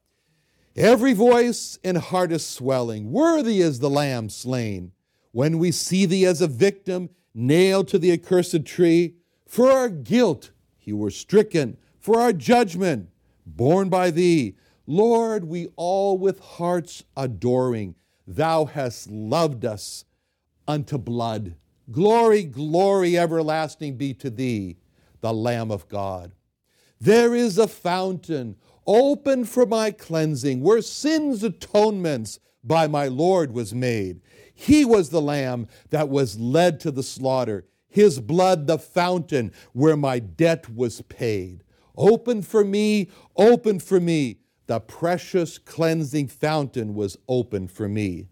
Every 0.75 1.13
voice 1.13 1.79
and 1.84 1.98
heart 1.98 2.31
is 2.31 2.45
swelling. 2.45 3.12
Worthy 3.12 3.62
is 3.62 3.79
the 3.79 3.89
Lamb 3.89 4.29
slain. 4.29 4.91
When 5.31 5.57
we 5.57 5.72
see 5.72 6.05
thee 6.05 6.25
as 6.25 6.41
a 6.41 6.48
victim, 6.48 7.10
nailed 7.34 7.88
to 7.89 8.00
the 8.00 8.12
accursed 8.12 8.65
tree, 8.65 9.15
for 9.48 9.72
our 9.72 9.89
guilt 9.89 10.51
he 10.77 10.93
were 10.93 11.12
stricken, 11.12 11.77
for 12.00 12.19
our 12.19 12.34
judgment 12.34 13.10
borne 13.45 13.89
by 13.89 14.11
thee. 14.11 14.55
Lord, 14.87 15.45
we 15.45 15.67
all 15.75 16.17
with 16.17 16.39
hearts 16.39 17.03
adoring, 17.17 17.95
thou 18.27 18.65
hast 18.65 19.09
loved 19.09 19.65
us 19.65 20.05
unto 20.67 20.97
blood. 20.97 21.55
Glory, 21.91 22.43
glory 22.43 23.17
everlasting 23.17 23.97
be 23.97 24.13
to 24.15 24.29
thee. 24.29 24.77
the 25.21 25.33
Lamb 25.33 25.71
of 25.71 25.87
God. 25.87 26.33
There 27.01 27.33
is 27.33 27.57
a 27.57 27.67
fountain 27.67 28.55
open 28.85 29.45
for 29.45 29.65
my 29.65 29.91
cleansing, 29.91 30.61
where 30.61 30.81
sin's 30.81 31.43
atonements 31.43 32.39
by 32.63 32.87
my 32.87 33.07
Lord 33.07 33.51
was 33.51 33.73
made. 33.73 34.21
He 34.53 34.85
was 34.85 35.09
the 35.09 35.21
lamb 35.21 35.67
that 35.89 36.09
was 36.09 36.39
led 36.39 36.79
to 36.81 36.91
the 36.91 37.03
slaughter, 37.03 37.65
his 37.87 38.19
blood 38.19 38.67
the 38.67 38.79
fountain 38.79 39.51
where 39.73 39.97
my 39.97 40.19
debt 40.19 40.69
was 40.69 41.01
paid. 41.01 41.63
Open 41.97 42.41
for 42.41 42.63
me, 42.63 43.09
open 43.35 43.79
for 43.79 43.99
me. 43.99 44.37
The 44.67 44.79
precious 44.79 45.57
cleansing 45.57 46.27
fountain 46.27 46.95
was 46.95 47.17
open 47.27 47.67
for 47.67 47.87
me. 47.87 48.27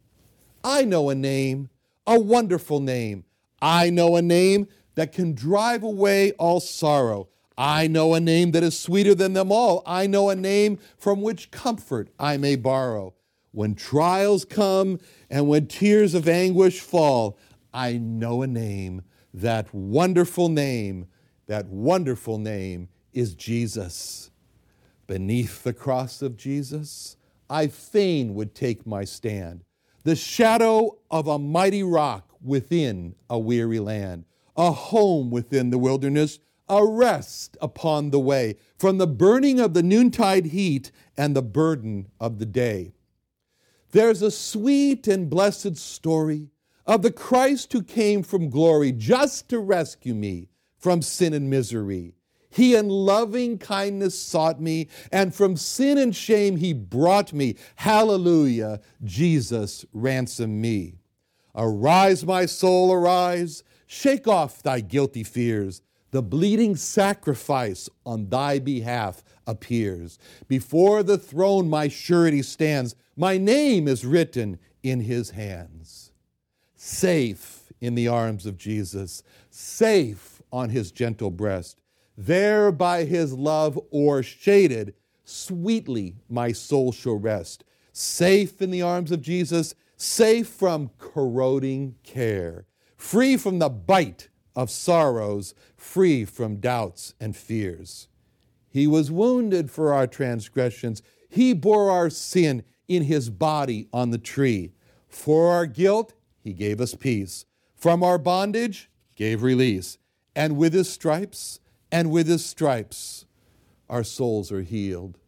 I 0.64 0.84
know 0.84 1.10
a 1.10 1.16
name, 1.16 1.70
a 2.08 2.20
wonderful 2.20 2.80
name. 2.80 3.26
I 3.62 3.90
know 3.90 4.16
a 4.16 4.22
name 4.22 4.68
that 4.96 5.12
can 5.12 5.34
drive 5.34 5.84
away 5.84 6.32
all 6.34 6.60
sorrow. 6.60 7.30
I 7.58 7.88
know 7.88 8.14
a 8.14 8.20
name 8.20 8.52
that 8.52 8.64
is 8.64 8.80
sweeter 8.80 9.14
than 9.14 9.34
them 9.34 9.52
all. 9.52 9.84
I 9.86 10.08
know 10.08 10.30
a 10.30 10.36
name 10.36 10.80
from 10.98 11.22
which 11.22 11.52
comfort 11.52 12.10
I 12.20 12.38
may 12.38 12.56
borrow. 12.56 13.14
When 13.52 13.76
trials 13.76 14.44
come 14.44 15.00
and 15.30 15.48
when 15.48 15.68
tears 15.68 16.16
of 16.16 16.28
anguish 16.28 16.80
fall, 16.80 17.38
I 17.72 17.98
know 17.98 18.42
a 18.42 18.48
name. 18.48 19.04
That 19.34 19.74
wonderful 19.74 20.50
name, 20.50 21.08
that 21.46 21.68
wonderful 21.68 22.40
name 22.40 22.90
is 23.14 23.36
Jesus. 23.36 24.32
Beneath 25.08 25.64
the 25.64 25.74
cross 25.74 26.22
of 26.22 26.38
Jesus, 26.38 27.18
I 27.50 27.68
fain 27.68 28.34
would 28.36 28.56
take 28.56 28.88
my 28.88 29.04
stand. 29.04 29.64
The 30.04 30.16
shadow 30.16 30.98
of 31.10 31.28
a 31.28 31.40
mighty 31.40 31.84
rock 31.84 32.30
within 32.42 33.16
a 33.30 33.40
weary 33.40 33.80
land, 33.80 34.26
a 34.56 34.72
home 34.72 35.30
within 35.30 35.70
the 35.70 35.78
wilderness 35.78 36.40
a 36.70 36.86
rest 36.86 37.58
upon 37.62 38.10
the 38.10 38.20
way 38.20 38.56
from 38.78 38.98
the 38.98 39.08
burning 39.08 39.60
of 39.60 39.74
the 39.74 39.84
noontide 39.84 40.48
heat 40.48 40.92
and 41.18 41.36
the 41.36 41.42
burden 41.42 42.08
of 42.20 42.40
the 42.40 42.46
day. 42.46 42.94
There's 43.92 44.22
a 44.22 44.32
sweet 44.32 45.08
and 45.08 45.30
blessed 45.30 45.78
story 45.78 46.50
of 46.86 47.02
the 47.02 47.12
Christ 47.12 47.74
who 47.74 47.84
came 47.84 48.24
from 48.24 48.50
glory 48.50 48.92
just 48.92 49.50
to 49.50 49.60
rescue 49.60 50.16
me 50.16 50.50
from 50.78 51.02
sin 51.02 51.34
and 51.34 51.50
misery. 51.50 52.16
He 52.54 52.76
in 52.76 52.88
loving 52.88 53.58
kindness 53.58 54.18
sought 54.18 54.62
me, 54.62 54.88
and 55.12 55.34
from 55.34 55.58
sin 55.58 55.98
and 55.98 56.16
shame 56.16 56.58
he 56.58 56.74
brought 56.74 57.34
me. 57.34 57.56
Hallelujah, 57.76 58.80
Jesus 59.04 59.86
ransom 59.92 60.62
me. 60.62 60.96
Arise, 61.56 62.26
my 62.26 62.46
soul, 62.46 62.94
arise, 62.94 63.64
shake 63.88 64.28
off 64.28 64.64
thy 64.64 64.80
guilty 64.80 65.24
fears 65.24 65.82
the 66.14 66.22
bleeding 66.22 66.76
sacrifice 66.76 67.90
on 68.06 68.30
thy 68.30 68.60
behalf 68.60 69.24
appears. 69.48 70.20
Before 70.48 71.02
the 71.02 71.18
throne 71.18 71.68
my 71.68 71.88
surety 71.88 72.44
stands. 72.44 72.96
My 73.18 73.40
name 73.40 73.88
is 73.88 74.06
written 74.06 74.60
in 74.84 75.02
his 75.02 75.32
hands. 75.32 76.12
Safe 76.76 77.72
in 77.82 77.96
the 77.96 78.08
arms 78.08 78.46
of 78.46 78.60
Jesus, 78.60 79.24
safe 79.50 80.42
on 80.52 80.70
his 80.70 80.92
gentle 80.92 81.32
breast. 81.32 81.82
There 82.18 82.72
by 82.72 83.06
his 83.06 83.34
love 83.34 83.80
o'ershaded, 83.92 84.94
sweetly 85.26 86.16
my 86.30 86.52
soul 86.52 86.92
shall 86.92 87.18
rest. 87.18 87.64
Safe 87.92 88.62
in 88.62 88.72
the 88.72 88.82
arms 88.82 89.12
of 89.12 89.22
Jesus, 89.22 89.74
safe 89.98 90.48
from 90.48 90.92
corroding 90.98 91.96
care, 92.04 92.66
free 92.98 93.38
from 93.38 93.60
the 93.60 93.70
bite 93.70 94.30
of 94.56 94.70
sorrows, 94.70 95.56
free 95.76 96.26
from 96.26 96.58
doubts 96.58 97.14
and 97.20 97.36
fears. 97.36 98.08
He 98.70 98.88
was 98.88 99.12
wounded 99.12 99.70
for 99.70 99.94
our 99.94 100.08
transgressions. 100.08 101.02
He 101.30 101.54
bore 101.54 101.92
our 101.92 102.10
sin 102.10 102.64
in 102.88 103.04
his 103.04 103.30
body 103.30 103.88
on 103.94 104.10
the 104.10 104.18
tree. 104.18 104.74
For 105.08 105.52
our 105.52 105.66
guilt, 105.66 106.14
he 106.40 106.54
gave 106.54 106.82
us 106.82 106.96
peace. 106.96 107.46
From 107.76 108.04
our 108.04 108.18
bondage, 108.18 108.90
gave 109.16 109.44
release. 109.44 109.98
And 110.36 110.58
with 110.58 110.74
his 110.74 110.90
stripes, 110.90 111.60
and 111.94 112.10
with 112.10 112.28
his 112.28 112.44
stripes, 112.44 113.28
our 113.88 114.04
souls 114.04 114.52
are 114.52 114.64
healed. 114.64 115.20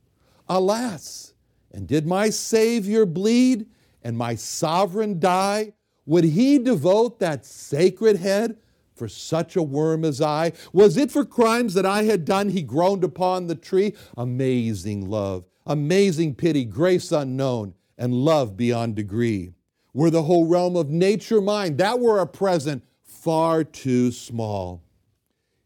Alas, 0.49 1.35
and 1.71 1.87
did 1.87 2.07
my 2.07 2.31
Savior 2.31 3.05
bleed 3.05 3.67
and 4.03 4.17
my 4.17 4.33
sovereign 4.33 5.19
die? 5.19 5.73
Would 6.07 6.23
he 6.23 6.57
devote 6.57 7.19
that 7.19 7.45
sacred 7.45 8.17
head 8.17 8.57
for 8.95 9.07
such 9.07 9.55
a 9.55 9.61
worm 9.61 10.03
as 10.03 10.21
I? 10.21 10.53
Was 10.73 10.97
it 10.97 11.11
for 11.11 11.23
crimes 11.23 11.75
that 11.75 11.85
I 11.85 12.03
had 12.03 12.25
done 12.25 12.49
he 12.49 12.63
groaned 12.63 13.03
upon 13.03 13.45
the 13.45 13.53
tree? 13.53 13.93
Amazing 14.17 15.07
love, 15.07 15.45
amazing 15.67 16.33
pity, 16.33 16.65
grace 16.65 17.11
unknown, 17.11 17.75
and 17.95 18.11
love 18.11 18.57
beyond 18.57 18.95
degree. 18.95 19.53
Were 19.93 20.09
the 20.09 20.23
whole 20.23 20.47
realm 20.47 20.75
of 20.75 20.89
nature 20.89 21.41
mine, 21.41 21.77
that 21.77 21.99
were 21.99 22.19
a 22.19 22.25
present 22.25 22.83
far 23.03 23.63
too 23.63 24.11
small. 24.11 24.81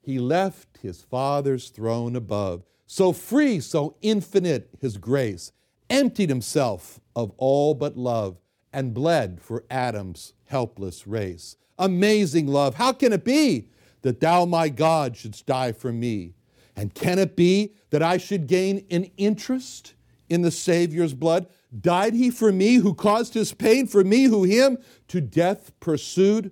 He 0.01 0.17
left 0.17 0.68
his 0.81 1.01
Father's 1.01 1.69
throne 1.69 2.15
above, 2.15 2.63
so 2.87 3.13
free, 3.13 3.59
so 3.59 3.95
infinite 4.01 4.69
his 4.79 4.97
grace, 4.97 5.51
emptied 5.89 6.29
himself 6.29 6.99
of 7.15 7.31
all 7.37 7.73
but 7.73 7.97
love, 7.97 8.37
and 8.71 8.93
bled 8.93 9.41
for 9.41 9.63
Adam's 9.69 10.33
helpless 10.45 11.07
race 11.07 11.55
amazing 11.79 12.45
love. 12.45 12.75
How 12.75 12.91
can 12.91 13.13
it 13.13 13.23
be 13.23 13.69
that 14.01 14.19
thou, 14.19 14.45
my 14.45 14.69
God, 14.69 15.17
shouldst 15.17 15.47
die 15.47 15.71
for 15.71 15.91
me? 15.91 16.35
And 16.75 16.93
can 16.93 17.17
it 17.17 17.35
be 17.35 17.73
that 17.89 18.03
I 18.03 18.17
should 18.17 18.45
gain 18.45 18.85
an 18.91 19.09
interest 19.17 19.95
in 20.29 20.43
the 20.43 20.51
Savior's 20.51 21.13
blood? 21.13 21.47
Died 21.81 22.13
he 22.13 22.29
for 22.29 22.51
me 22.51 22.75
who 22.75 22.93
caused 22.93 23.33
his 23.33 23.53
pain, 23.53 23.87
for 23.87 24.03
me 24.03 24.25
who 24.25 24.43
him 24.43 24.77
to 25.07 25.21
death 25.21 25.71
pursued? 25.79 26.51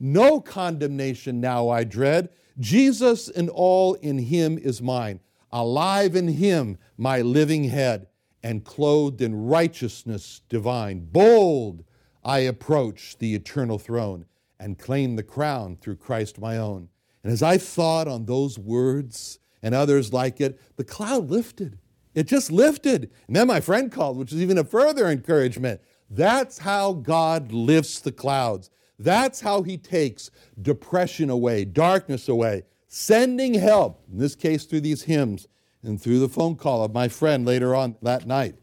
No 0.00 0.40
condemnation 0.40 1.40
now 1.40 1.68
I 1.68 1.84
dread. 1.84 2.30
Jesus 2.58 3.28
and 3.28 3.50
all 3.50 3.94
in 3.94 4.18
him 4.18 4.58
is 4.58 4.80
mine. 4.80 5.20
Alive 5.50 6.16
in 6.16 6.28
him, 6.28 6.78
my 6.96 7.20
living 7.20 7.64
head, 7.64 8.08
and 8.42 8.64
clothed 8.64 9.20
in 9.20 9.46
righteousness 9.46 10.42
divine. 10.48 11.06
Bold, 11.10 11.84
I 12.24 12.40
approach 12.40 13.16
the 13.18 13.34
eternal 13.34 13.78
throne 13.78 14.26
and 14.58 14.78
claim 14.78 15.16
the 15.16 15.22
crown 15.22 15.76
through 15.76 15.96
Christ 15.96 16.38
my 16.40 16.56
own. 16.56 16.88
And 17.22 17.32
as 17.32 17.42
I 17.42 17.58
thought 17.58 18.06
on 18.08 18.26
those 18.26 18.58
words 18.58 19.38
and 19.62 19.74
others 19.74 20.12
like 20.12 20.40
it, 20.40 20.60
the 20.76 20.84
cloud 20.84 21.30
lifted. 21.30 21.78
It 22.14 22.26
just 22.26 22.52
lifted. 22.52 23.10
And 23.26 23.34
then 23.34 23.46
my 23.46 23.60
friend 23.60 23.90
called, 23.90 24.16
which 24.16 24.32
is 24.32 24.40
even 24.40 24.58
a 24.58 24.64
further 24.64 25.08
encouragement. 25.08 25.80
That's 26.10 26.58
how 26.58 26.92
God 26.92 27.50
lifts 27.50 28.00
the 28.00 28.12
clouds. 28.12 28.70
That's 28.98 29.40
how 29.40 29.62
He 29.62 29.76
takes 29.76 30.30
depression 30.60 31.30
away, 31.30 31.64
darkness 31.64 32.28
away, 32.28 32.64
sending 32.86 33.54
help, 33.54 34.02
in 34.10 34.18
this 34.18 34.34
case 34.34 34.64
through 34.64 34.82
these 34.82 35.02
hymns 35.02 35.48
and 35.82 36.00
through 36.00 36.20
the 36.20 36.28
phone 36.28 36.56
call 36.56 36.84
of 36.84 36.94
my 36.94 37.08
friend 37.08 37.44
later 37.44 37.74
on 37.74 37.96
that 38.02 38.26
night. 38.26 38.56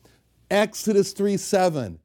Exodus 0.50 1.14
3 1.14 1.38
7. 1.38 2.00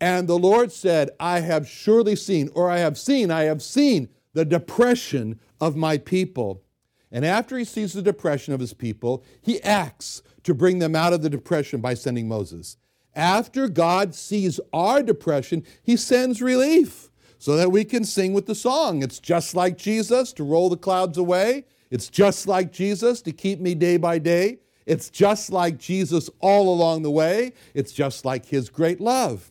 And 0.00 0.28
the 0.28 0.38
Lord 0.38 0.72
said, 0.72 1.10
I 1.20 1.40
have 1.40 1.68
surely 1.68 2.16
seen, 2.16 2.50
or 2.54 2.68
I 2.68 2.78
have 2.78 2.98
seen, 2.98 3.30
I 3.30 3.42
have 3.44 3.62
seen 3.62 4.08
the 4.32 4.44
depression 4.44 5.38
of 5.60 5.76
my 5.76 5.98
people. 5.98 6.64
And 7.12 7.24
after 7.24 7.56
he 7.56 7.64
sees 7.64 7.92
the 7.92 8.02
depression 8.02 8.52
of 8.52 8.58
his 8.58 8.74
people, 8.74 9.22
he 9.40 9.62
acts 9.62 10.22
to 10.42 10.54
bring 10.54 10.80
them 10.80 10.96
out 10.96 11.12
of 11.12 11.22
the 11.22 11.30
depression 11.30 11.80
by 11.80 11.94
sending 11.94 12.26
Moses. 12.26 12.78
After 13.14 13.68
God 13.68 14.14
sees 14.14 14.58
our 14.72 15.02
depression, 15.02 15.64
he 15.84 15.96
sends 15.96 16.42
relief 16.42 17.11
so 17.42 17.56
that 17.56 17.72
we 17.72 17.84
can 17.84 18.04
sing 18.04 18.32
with 18.32 18.46
the 18.46 18.54
song. 18.54 19.02
It's 19.02 19.18
just 19.18 19.56
like 19.56 19.76
Jesus 19.76 20.32
to 20.34 20.44
roll 20.44 20.70
the 20.70 20.76
clouds 20.76 21.18
away. 21.18 21.64
It's 21.90 22.08
just 22.08 22.46
like 22.46 22.70
Jesus 22.70 23.20
to 23.22 23.32
keep 23.32 23.58
me 23.58 23.74
day 23.74 23.96
by 23.96 24.20
day. 24.20 24.60
It's 24.86 25.10
just 25.10 25.50
like 25.50 25.76
Jesus 25.76 26.30
all 26.38 26.72
along 26.72 27.02
the 27.02 27.10
way. 27.10 27.54
It's 27.74 27.90
just 27.90 28.24
like 28.24 28.46
his 28.46 28.70
great 28.70 29.00
love. 29.00 29.50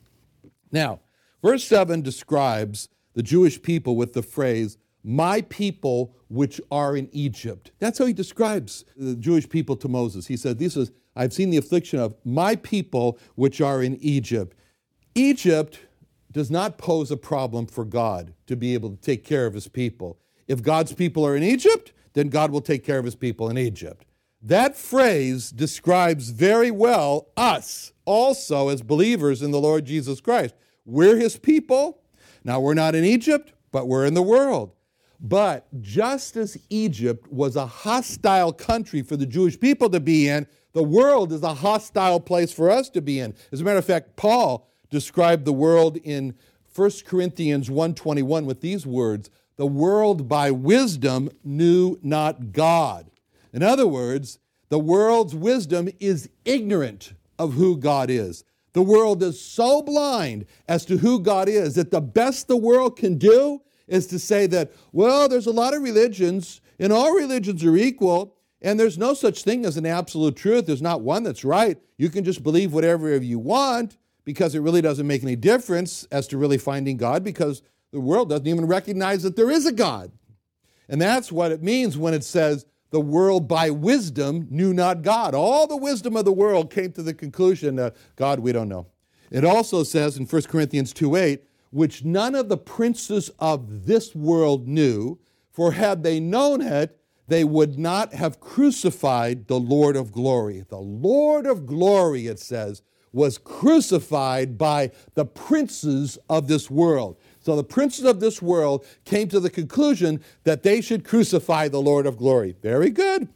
Now, 0.71 1.01
verse 1.43 1.65
7 1.65 2.01
describes 2.01 2.87
the 3.13 3.23
Jewish 3.23 3.61
people 3.61 3.97
with 3.97 4.13
the 4.13 4.23
phrase, 4.23 4.77
my 5.03 5.41
people 5.41 6.15
which 6.29 6.61
are 6.71 6.95
in 6.95 7.09
Egypt. 7.11 7.71
That's 7.79 7.99
how 7.99 8.05
he 8.05 8.13
describes 8.13 8.85
the 8.95 9.17
Jewish 9.17 9.49
people 9.49 9.75
to 9.75 9.89
Moses. 9.89 10.27
He 10.27 10.37
said, 10.37 10.59
This 10.59 10.77
is, 10.77 10.91
I've 11.17 11.33
seen 11.33 11.49
the 11.49 11.57
affliction 11.57 11.99
of 11.99 12.15
my 12.23 12.55
people 12.55 13.19
which 13.35 13.59
are 13.59 13.83
in 13.83 13.97
Egypt. 13.99 14.55
Egypt 15.13 15.77
does 16.31 16.49
not 16.49 16.77
pose 16.77 17.11
a 17.11 17.17
problem 17.17 17.67
for 17.67 17.85
God 17.85 18.33
to 18.47 18.55
be 18.55 18.73
able 18.73 18.89
to 18.91 18.97
take 18.97 19.23
care 19.23 19.45
of 19.45 19.53
his 19.53 19.67
people. 19.67 20.19
If 20.47 20.63
God's 20.63 20.93
people 20.93 21.25
are 21.25 21.35
in 21.35 21.43
Egypt, 21.43 21.93
then 22.13 22.29
God 22.29 22.51
will 22.51 22.61
take 22.61 22.83
care 22.83 22.99
of 22.99 23.05
his 23.05 23.15
people 23.15 23.49
in 23.49 23.57
Egypt. 23.57 24.05
That 24.41 24.75
phrase 24.75 25.51
describes 25.51 26.29
very 26.29 26.71
well 26.71 27.27
us 27.37 27.93
also 28.05 28.69
as 28.69 28.81
believers 28.81 29.41
in 29.41 29.51
the 29.51 29.59
Lord 29.59 29.85
Jesus 29.85 30.19
Christ. 30.19 30.55
We're 30.85 31.17
his 31.17 31.37
people. 31.37 32.01
Now, 32.43 32.59
we're 32.59 32.73
not 32.73 32.95
in 32.95 33.05
Egypt, 33.05 33.53
but 33.71 33.87
we're 33.87 34.05
in 34.05 34.15
the 34.15 34.21
world. 34.21 34.73
But 35.19 35.67
just 35.79 36.35
as 36.35 36.57
Egypt 36.71 37.31
was 37.31 37.55
a 37.55 37.67
hostile 37.67 38.51
country 38.51 39.03
for 39.03 39.15
the 39.15 39.27
Jewish 39.27 39.59
people 39.59 39.89
to 39.91 39.99
be 39.99 40.27
in, 40.27 40.47
the 40.73 40.81
world 40.81 41.31
is 41.31 41.43
a 41.43 41.53
hostile 41.53 42.19
place 42.19 42.51
for 42.51 42.71
us 42.71 42.89
to 42.89 43.01
be 43.01 43.19
in. 43.19 43.35
As 43.51 43.61
a 43.61 43.63
matter 43.63 43.77
of 43.77 43.85
fact, 43.85 44.15
Paul 44.15 44.67
described 44.91 45.45
the 45.45 45.53
world 45.53 45.97
in 46.03 46.35
1 46.73 47.05
Corinthians 47.05 47.69
1:21 47.69 48.45
with 48.45 48.61
these 48.61 48.85
words, 48.85 49.29
"The 49.57 49.65
world 49.65 50.27
by 50.29 50.51
wisdom 50.51 51.29
knew 51.43 51.97
not 52.03 52.51
God." 52.51 53.09
In 53.51 53.63
other 53.63 53.87
words, 53.87 54.37
the 54.69 54.79
world's 54.79 55.35
wisdom 55.35 55.89
is 55.99 56.29
ignorant 56.45 57.13
of 57.39 57.53
who 57.53 57.75
God 57.75 58.09
is. 58.09 58.43
The 58.73 58.81
world 58.81 59.21
is 59.21 59.41
so 59.41 59.81
blind 59.81 60.45
as 60.67 60.85
to 60.85 60.97
who 60.97 61.19
God 61.19 61.49
is 61.49 61.75
that 61.75 61.91
the 61.91 61.99
best 61.99 62.47
the 62.47 62.55
world 62.55 62.95
can 62.95 63.17
do 63.17 63.61
is 63.87 64.07
to 64.07 64.19
say 64.19 64.47
that, 64.47 64.71
well, 64.93 65.27
there's 65.27 65.47
a 65.47 65.51
lot 65.51 65.73
of 65.73 65.81
religions, 65.81 66.61
and 66.79 66.93
all 66.93 67.13
religions 67.13 67.65
are 67.65 67.75
equal, 67.75 68.35
and 68.61 68.79
there's 68.79 68.97
no 68.97 69.13
such 69.13 69.43
thing 69.43 69.65
as 69.65 69.75
an 69.75 69.85
absolute 69.85 70.37
truth. 70.37 70.67
There's 70.67 70.81
not 70.81 71.01
one 71.01 71.23
that's 71.23 71.43
right. 71.43 71.77
You 71.97 72.07
can 72.09 72.23
just 72.23 72.43
believe 72.43 72.73
whatever 72.73 73.13
you 73.17 73.39
want 73.39 73.97
because 74.23 74.55
it 74.55 74.61
really 74.61 74.81
doesn't 74.81 75.07
make 75.07 75.23
any 75.23 75.35
difference 75.35 76.07
as 76.11 76.27
to 76.27 76.37
really 76.37 76.57
finding 76.57 76.97
God 76.97 77.23
because 77.23 77.61
the 77.91 77.99
world 77.99 78.29
doesn't 78.29 78.47
even 78.47 78.65
recognize 78.65 79.23
that 79.23 79.35
there 79.35 79.51
is 79.51 79.65
a 79.65 79.71
God. 79.71 80.11
And 80.87 81.01
that's 81.01 81.31
what 81.31 81.51
it 81.51 81.63
means 81.63 81.97
when 81.97 82.13
it 82.13 82.23
says, 82.23 82.65
the 82.91 82.99
world 82.99 83.47
by 83.47 83.69
wisdom 83.69 84.47
knew 84.49 84.73
not 84.73 85.01
God. 85.01 85.33
All 85.33 85.65
the 85.65 85.77
wisdom 85.77 86.17
of 86.17 86.25
the 86.25 86.33
world 86.33 86.69
came 86.69 86.91
to 86.91 87.01
the 87.01 87.13
conclusion 87.13 87.77
that 87.77 87.95
God, 88.17 88.39
we 88.39 88.51
don't 88.51 88.67
know. 88.69 88.87
It 89.31 89.45
also 89.45 89.83
says 89.83 90.17
in 90.17 90.25
1 90.25 90.41
Corinthians 90.43 90.91
2 90.91 91.15
8, 91.15 91.43
which 91.71 92.03
none 92.03 92.35
of 92.35 92.49
the 92.49 92.57
princes 92.57 93.31
of 93.39 93.85
this 93.85 94.13
world 94.13 94.67
knew, 94.67 95.19
for 95.49 95.71
had 95.71 96.03
they 96.03 96.19
known 96.19 96.61
it, 96.61 96.99
they 97.29 97.45
would 97.45 97.79
not 97.79 98.13
have 98.13 98.41
crucified 98.41 99.47
the 99.47 99.59
Lord 99.59 99.95
of 99.95 100.11
glory. 100.11 100.65
The 100.67 100.77
Lord 100.77 101.45
of 101.45 101.65
glory, 101.65 102.27
it 102.27 102.39
says, 102.39 102.81
was 103.13 103.37
crucified 103.37 104.57
by 104.57 104.91
the 105.15 105.25
princes 105.25 106.17
of 106.29 106.47
this 106.47 106.69
world. 106.71 107.17
So 107.39 107.55
the 107.55 107.63
princes 107.63 108.05
of 108.05 108.19
this 108.19 108.41
world 108.41 108.85
came 109.03 109.27
to 109.29 109.39
the 109.39 109.49
conclusion 109.49 110.23
that 110.43 110.63
they 110.63 110.81
should 110.81 111.03
crucify 111.03 111.67
the 111.67 111.81
Lord 111.81 112.05
of 112.05 112.17
glory. 112.17 112.55
Very 112.61 112.89
good. 112.89 113.27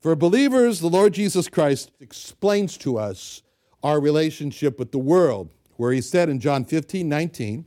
For 0.00 0.14
believers, 0.14 0.80
the 0.80 0.88
Lord 0.88 1.14
Jesus 1.14 1.48
Christ 1.48 1.90
explains 2.00 2.76
to 2.78 2.98
us 2.98 3.42
our 3.82 4.00
relationship 4.00 4.78
with 4.78 4.92
the 4.92 4.98
world 4.98 5.50
where 5.76 5.92
he 5.92 6.00
said 6.00 6.28
in 6.28 6.40
John 6.40 6.64
15, 6.64 7.08
19, 7.08 7.66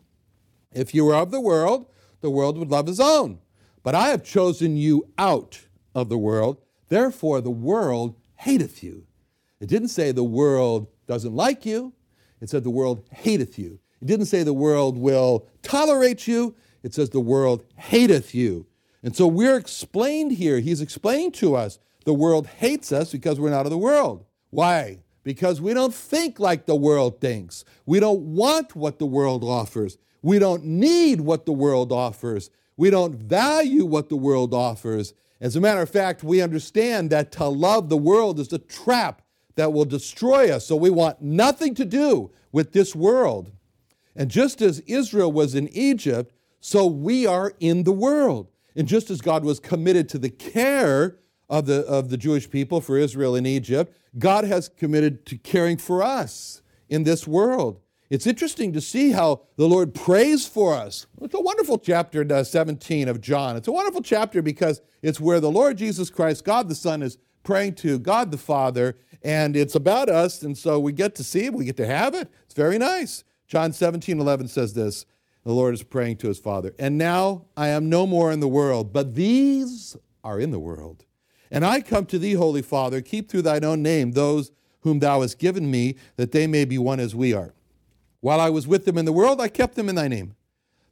If 0.71 0.93
you 0.93 1.05
were 1.05 1.15
of 1.15 1.31
the 1.31 1.41
world, 1.41 1.87
the 2.21 2.29
world 2.29 2.57
would 2.57 2.71
love 2.71 2.87
his 2.87 2.99
own. 2.99 3.39
But 3.83 3.95
I 3.95 4.09
have 4.09 4.23
chosen 4.23 4.77
you 4.77 5.07
out 5.17 5.61
of 5.93 6.09
the 6.09 6.17
world, 6.17 6.61
therefore 6.89 7.41
the 7.41 7.49
world 7.49 8.15
hateth 8.35 8.83
you. 8.83 9.05
It 9.59 9.67
didn't 9.67 9.89
say 9.89 10.11
the 10.11 10.23
world 10.23 10.87
doesn't 11.07 11.35
like 11.35 11.65
you, 11.65 11.93
it 12.41 12.49
said 12.49 12.63
the 12.63 12.69
world 12.69 13.03
hateth 13.11 13.57
you. 13.57 13.79
It 14.01 14.05
didn't 14.05 14.27
say 14.27 14.43
the 14.43 14.53
world 14.53 14.97
will 14.97 15.47
tolerate 15.63 16.27
you, 16.27 16.55
it 16.83 16.93
says 16.93 17.09
the 17.09 17.19
world 17.19 17.63
hateth 17.75 18.35
you. 18.35 18.67
And 19.01 19.15
so 19.15 19.27
we're 19.27 19.57
explained 19.57 20.33
here, 20.33 20.59
he's 20.59 20.81
explained 20.81 21.33
to 21.35 21.55
us 21.55 21.79
the 22.05 22.13
world 22.13 22.47
hates 22.47 22.91
us 22.91 23.11
because 23.11 23.39
we're 23.39 23.49
not 23.49 23.65
of 23.65 23.71
the 23.71 23.77
world. 23.77 24.25
Why? 24.49 24.99
because 25.27 25.59
we 25.59 25.73
don't 25.73 25.93
think 25.93 26.39
like 26.39 26.67
the 26.67 26.75
world 26.75 27.19
thinks. 27.19 27.65
We 27.85 27.99
don't 27.99 28.21
want 28.21 28.77
what 28.77 28.97
the 28.97 29.05
world 29.05 29.43
offers. 29.43 29.97
We 30.21 30.39
don't 30.39 30.63
need 30.63 31.19
what 31.19 31.45
the 31.45 31.51
world 31.51 31.91
offers. 31.91 32.49
We 32.77 32.89
don't 32.89 33.13
value 33.13 33.83
what 33.83 34.07
the 34.07 34.15
world 34.15 34.53
offers. 34.53 35.13
As 35.41 35.57
a 35.57 35.59
matter 35.59 35.81
of 35.81 35.89
fact, 35.89 36.23
we 36.23 36.41
understand 36.41 37.09
that 37.09 37.33
to 37.33 37.45
love 37.49 37.89
the 37.89 37.97
world 37.97 38.39
is 38.39 38.53
a 38.53 38.57
trap 38.57 39.21
that 39.57 39.73
will 39.73 39.85
destroy 39.85 40.49
us. 40.49 40.65
So 40.65 40.75
we 40.75 40.89
want 40.89 41.21
nothing 41.21 41.75
to 41.75 41.85
do 41.85 42.31
with 42.51 42.71
this 42.71 42.95
world. 42.95 43.51
And 44.15 44.31
just 44.31 44.61
as 44.61 44.79
Israel 44.81 45.31
was 45.31 45.53
in 45.53 45.67
Egypt, 45.69 46.33
so 46.59 46.87
we 46.87 47.27
are 47.27 47.53
in 47.59 47.83
the 47.83 47.91
world. 47.91 48.47
And 48.75 48.87
just 48.87 49.09
as 49.09 49.21
God 49.21 49.43
was 49.43 49.59
committed 49.59 50.07
to 50.09 50.17
the 50.17 50.29
care 50.29 51.17
of 51.49 51.65
the, 51.65 51.85
of 51.85 52.09
the 52.09 52.17
Jewish 52.17 52.49
people 52.49 52.81
for 52.81 52.97
Israel 52.97 53.35
in 53.35 53.45
Egypt, 53.45 53.95
God 54.17 54.43
has 54.43 54.69
committed 54.69 55.25
to 55.27 55.37
caring 55.37 55.77
for 55.77 56.01
us 56.01 56.61
in 56.89 57.03
this 57.03 57.27
world. 57.27 57.79
It's 58.09 58.27
interesting 58.27 58.71
to 58.73 58.81
see 58.81 59.11
how 59.11 59.41
the 59.57 59.67
Lord 59.67 59.93
prays 59.93 60.47
for 60.47 60.73
us. 60.73 61.07
It's 61.21 61.33
a 61.33 61.41
wonderful 61.41 61.77
chapter, 61.77 62.25
uh, 62.29 62.43
17 62.43 63.09
of 63.09 63.19
John. 63.19 63.57
It's 63.57 63.67
a 63.67 63.71
wonderful 63.71 64.01
chapter 64.01 64.41
because 64.41 64.81
it's 65.01 65.19
where 65.19 65.39
the 65.39 65.51
Lord 65.51 65.77
Jesus 65.77 66.09
Christ, 66.09 66.45
God 66.45 66.69
the 66.69 66.75
Son, 66.75 67.01
is 67.01 67.17
praying 67.43 67.75
to 67.75 67.99
God 67.99 68.31
the 68.31 68.37
Father, 68.37 68.95
and 69.27 69.57
it's 69.57 69.75
about 69.75 70.07
us, 70.07 70.41
and 70.41 70.57
so 70.57 70.79
we 70.79 70.93
get 70.93 71.13
to 71.15 71.23
see 71.23 71.47
it, 71.47 71.53
we 71.53 71.65
get 71.65 71.75
to 71.75 71.85
have 71.85 72.15
it. 72.15 72.29
It's 72.45 72.53
very 72.53 72.77
nice. 72.77 73.25
John 73.45 73.73
17, 73.73 74.21
11 74.21 74.47
says 74.47 74.73
this 74.73 75.05
The 75.43 75.51
Lord 75.51 75.73
is 75.73 75.83
praying 75.83 76.15
to 76.17 76.29
his 76.29 76.39
Father, 76.39 76.73
and 76.79 76.97
now 76.97 77.43
I 77.57 77.67
am 77.67 77.89
no 77.89 78.07
more 78.07 78.31
in 78.31 78.39
the 78.39 78.47
world, 78.47 78.93
but 78.93 79.15
these 79.15 79.97
are 80.23 80.39
in 80.39 80.51
the 80.51 80.59
world. 80.59 81.03
And 81.51 81.65
I 81.65 81.81
come 81.81 82.05
to 82.05 82.17
thee, 82.17 82.33
Holy 82.33 82.61
Father, 82.61 83.01
keep 83.01 83.29
through 83.29 83.41
thine 83.41 83.65
own 83.65 83.83
name 83.83 84.13
those 84.13 84.53
whom 84.81 84.99
thou 84.99 85.19
hast 85.19 85.39
given 85.39 85.69
me, 85.69 85.97
that 86.15 86.31
they 86.31 86.47
may 86.47 86.63
be 86.63 86.77
one 86.77 87.01
as 87.01 87.13
we 87.13 87.33
are. 87.33 87.53
While 88.21 88.39
I 88.39 88.49
was 88.49 88.65
with 88.65 88.85
them 88.85 88.97
in 88.97 89.03
the 89.03 89.11
world, 89.11 89.41
I 89.41 89.49
kept 89.49 89.75
them 89.75 89.89
in 89.89 89.95
thy 89.95 90.07
name. 90.07 90.35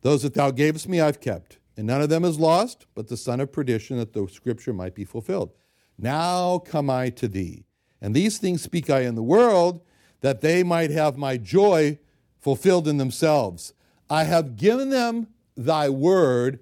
Those 0.01 0.23
that 0.23 0.33
thou 0.33 0.51
gavest 0.51 0.89
me, 0.89 0.99
I've 0.99 1.21
kept. 1.21 1.57
And 1.77 1.87
none 1.87 2.01
of 2.01 2.09
them 2.09 2.25
is 2.25 2.37
lost, 2.37 2.85
but 2.95 3.07
the 3.07 3.15
son 3.15 3.39
of 3.39 3.53
perdition, 3.53 3.97
that 3.97 4.11
the 4.11 4.27
scripture 4.27 4.73
might 4.73 4.93
be 4.93 5.05
fulfilled. 5.05 5.53
Now 5.97 6.59
come 6.59 6.89
I 6.89 7.09
to 7.11 7.29
thee. 7.29 7.63
And 8.01 8.15
these 8.15 8.37
things 8.37 8.61
speak 8.61 8.89
I 8.89 9.01
in 9.01 9.15
the 9.15 9.23
world, 9.23 9.81
that 10.21 10.41
they 10.41 10.63
might 10.63 10.91
have 10.91 11.17
my 11.17 11.37
joy 11.37 11.99
fulfilled 12.39 12.87
in 12.87 12.97
themselves. 12.97 13.73
I 14.09 14.23
have 14.25 14.55
given 14.55 14.89
them 14.89 15.27
thy 15.57 15.89
word, 15.89 16.59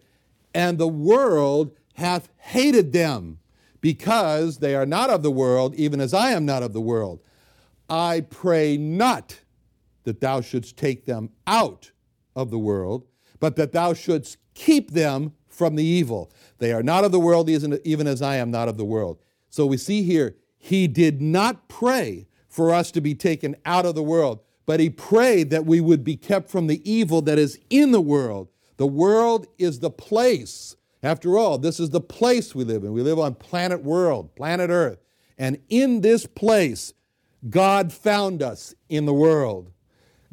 and 0.53 0.77
the 0.77 0.87
world 0.87 1.71
hath 1.95 2.29
hated 2.37 2.93
them 2.93 3.39
because 3.81 4.59
they 4.59 4.75
are 4.75 4.85
not 4.85 5.09
of 5.09 5.23
the 5.23 5.31
world, 5.31 5.75
even 5.75 5.99
as 5.99 6.13
I 6.13 6.31
am 6.31 6.45
not 6.45 6.63
of 6.63 6.73
the 6.73 6.81
world. 6.81 7.19
I 7.89 8.21
pray 8.21 8.77
not 8.77 9.41
that 10.03 10.21
thou 10.21 10.41
shouldst 10.41 10.77
take 10.77 11.05
them 11.05 11.31
out 11.45 11.91
of 12.35 12.49
the 12.49 12.59
world, 12.59 13.05
but 13.39 13.55
that 13.57 13.73
thou 13.73 13.93
shouldst 13.93 14.37
keep 14.53 14.91
them 14.91 15.33
from 15.47 15.75
the 15.75 15.83
evil. 15.83 16.31
They 16.59 16.71
are 16.71 16.83
not 16.83 17.03
of 17.03 17.11
the 17.11 17.19
world, 17.19 17.49
even 17.49 18.07
as 18.07 18.21
I 18.21 18.37
am 18.37 18.51
not 18.51 18.69
of 18.69 18.77
the 18.77 18.85
world. 18.85 19.19
So 19.49 19.65
we 19.65 19.77
see 19.77 20.03
here, 20.03 20.35
he 20.63 20.87
did 20.87 21.21
not 21.21 21.67
pray 21.67 22.25
for 22.47 22.73
us 22.73 22.89
to 22.91 23.01
be 23.01 23.15
taken 23.15 23.55
out 23.65 23.85
of 23.85 23.95
the 23.95 24.03
world, 24.03 24.39
but 24.65 24.79
he 24.79 24.89
prayed 24.89 25.49
that 25.49 25.65
we 25.65 25.81
would 25.81 26.03
be 26.05 26.15
kept 26.15 26.49
from 26.49 26.67
the 26.67 26.89
evil 26.89 27.21
that 27.21 27.37
is 27.37 27.59
in 27.69 27.91
the 27.91 27.99
world. 27.99 28.47
The 28.77 28.87
world 28.87 29.45
is 29.57 29.79
the 29.79 29.89
place 29.89 30.77
after 31.03 31.37
all, 31.37 31.57
this 31.57 31.81
is 31.81 31.89
the 31.89 31.99
place 31.99 32.55
we 32.55 32.63
live 32.63 32.85
in. 32.85 32.93
We 32.93 33.01
live 33.01 33.19
on 33.19 33.35
planet 33.35 33.83
world, 33.83 34.33
planet 34.35 34.69
Earth. 34.69 34.99
And 35.37 35.59
in 35.67 35.99
this 35.99 36.25
place, 36.25 36.93
God 37.49 37.91
found 37.91 38.41
us 38.41 38.73
in 38.87 39.05
the 39.05 39.13
world. 39.13 39.69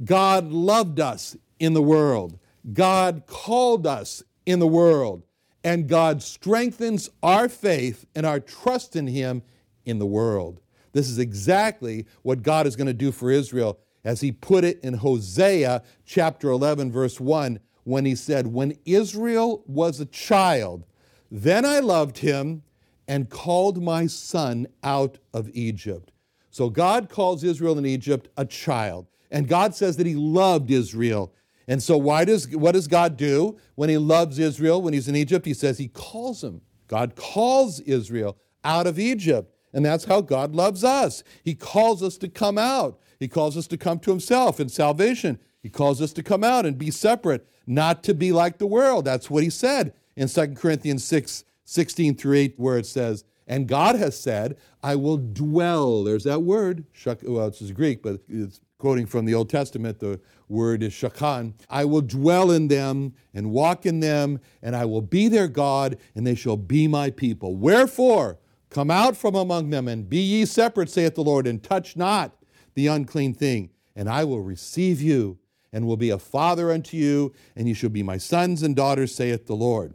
God 0.04 0.52
loved 0.52 1.00
us 1.00 1.36
in 1.58 1.74
the 1.74 1.82
world. 1.82 2.38
God 2.72 3.24
called 3.26 3.84
us 3.84 4.22
in 4.46 4.60
the 4.60 4.66
world. 4.66 5.24
And 5.64 5.88
God 5.88 6.22
strengthens 6.22 7.10
our 7.20 7.48
faith 7.48 8.06
and 8.14 8.24
our 8.24 8.38
trust 8.38 8.94
in 8.94 9.08
Him 9.08 9.42
in 9.84 9.98
the 9.98 10.06
world. 10.06 10.60
This 10.92 11.08
is 11.08 11.18
exactly 11.18 12.06
what 12.22 12.42
God 12.42 12.66
is 12.66 12.76
going 12.76 12.86
to 12.86 12.92
do 12.92 13.12
for 13.12 13.30
Israel 13.30 13.78
as 14.04 14.20
He 14.20 14.32
put 14.32 14.64
it 14.64 14.80
in 14.82 14.94
Hosea 14.94 15.82
chapter 16.04 16.50
11, 16.50 16.90
verse 16.90 17.20
1 17.20 17.60
when 17.84 18.04
he 18.04 18.14
said, 18.14 18.46
When 18.46 18.76
Israel 18.84 19.64
was 19.66 20.00
a 20.00 20.06
child, 20.06 20.84
then 21.30 21.64
I 21.64 21.80
loved 21.80 22.18
him 22.18 22.62
and 23.08 23.28
called 23.28 23.82
my 23.82 24.06
son 24.06 24.66
out 24.82 25.18
of 25.32 25.50
Egypt. 25.52 26.12
So 26.50 26.70
God 26.70 27.08
calls 27.08 27.44
Israel 27.44 27.78
in 27.78 27.86
Egypt 27.86 28.28
a 28.36 28.44
child. 28.44 29.06
And 29.30 29.48
God 29.48 29.74
says 29.74 29.96
that 29.96 30.06
he 30.06 30.14
loved 30.14 30.70
Israel. 30.70 31.32
And 31.68 31.82
so 31.82 31.96
why 31.96 32.24
does 32.24 32.48
what 32.48 32.72
does 32.72 32.88
God 32.88 33.16
do 33.16 33.56
when 33.76 33.88
he 33.88 33.98
loves 33.98 34.38
Israel 34.38 34.82
when 34.82 34.92
he's 34.92 35.08
in 35.08 35.14
Egypt? 35.14 35.46
He 35.46 35.54
says 35.54 35.78
he 35.78 35.88
calls 35.88 36.42
him. 36.42 36.62
God 36.88 37.14
calls 37.14 37.78
Israel 37.80 38.36
out 38.64 38.88
of 38.88 38.98
Egypt. 38.98 39.54
And 39.72 39.84
that's 39.84 40.04
how 40.04 40.20
God 40.20 40.54
loves 40.54 40.82
us. 40.82 41.22
He 41.44 41.54
calls 41.54 42.02
us 42.02 42.16
to 42.18 42.28
come 42.28 42.58
out. 42.58 42.98
He 43.18 43.28
calls 43.28 43.56
us 43.56 43.66
to 43.68 43.76
come 43.76 43.98
to 44.00 44.10
himself 44.10 44.58
in 44.58 44.68
salvation. 44.68 45.38
He 45.62 45.68
calls 45.68 46.00
us 46.00 46.12
to 46.14 46.22
come 46.22 46.42
out 46.42 46.66
and 46.66 46.78
be 46.78 46.90
separate, 46.90 47.46
not 47.66 48.02
to 48.04 48.14
be 48.14 48.32
like 48.32 48.58
the 48.58 48.66
world. 48.66 49.04
That's 49.04 49.30
what 49.30 49.42
he 49.42 49.50
said 49.50 49.92
in 50.16 50.28
2 50.28 50.54
Corinthians 50.54 51.04
6 51.04 51.44
16 51.64 52.16
through 52.16 52.36
8, 52.36 52.54
where 52.56 52.78
it 52.78 52.86
says, 52.86 53.24
And 53.46 53.68
God 53.68 53.94
has 53.94 54.18
said, 54.18 54.56
I 54.82 54.96
will 54.96 55.18
dwell. 55.18 56.02
There's 56.02 56.24
that 56.24 56.42
word. 56.42 56.84
Well, 57.22 57.46
it's 57.46 57.70
Greek, 57.70 58.02
but 58.02 58.20
it's 58.28 58.60
quoting 58.80 59.06
from 59.06 59.24
the 59.24 59.34
Old 59.34 59.48
Testament, 59.48 60.00
the 60.00 60.18
word 60.48 60.82
is 60.82 60.92
shakan. 60.92 61.54
I 61.68 61.84
will 61.84 62.00
dwell 62.00 62.50
in 62.50 62.66
them 62.66 63.14
and 63.32 63.52
walk 63.52 63.86
in 63.86 64.00
them, 64.00 64.40
and 64.62 64.74
I 64.74 64.84
will 64.86 65.02
be 65.02 65.28
their 65.28 65.46
God, 65.46 65.96
and 66.16 66.26
they 66.26 66.34
shall 66.34 66.56
be 66.56 66.88
my 66.88 67.10
people. 67.10 67.54
Wherefore, 67.54 68.39
come 68.70 68.90
out 68.90 69.16
from 69.16 69.34
among 69.34 69.70
them, 69.70 69.88
and 69.88 70.08
be 70.08 70.20
ye 70.20 70.44
separate, 70.44 70.88
saith 70.88 71.14
the 71.14 71.24
Lord, 71.24 71.46
and 71.46 71.62
touch 71.62 71.96
not 71.96 72.36
the 72.74 72.86
unclean 72.86 73.34
thing, 73.34 73.70
and 73.94 74.08
I 74.08 74.24
will 74.24 74.40
receive 74.40 75.02
you, 75.02 75.38
and 75.72 75.86
will 75.86 75.96
be 75.96 76.10
a 76.10 76.18
father 76.18 76.72
unto 76.72 76.96
you, 76.96 77.32
and 77.54 77.68
ye 77.68 77.74
shall 77.74 77.90
be 77.90 78.02
my 78.02 78.16
sons 78.16 78.62
and 78.62 78.74
daughters, 78.74 79.14
saith 79.14 79.46
the 79.46 79.54
Lord. 79.54 79.94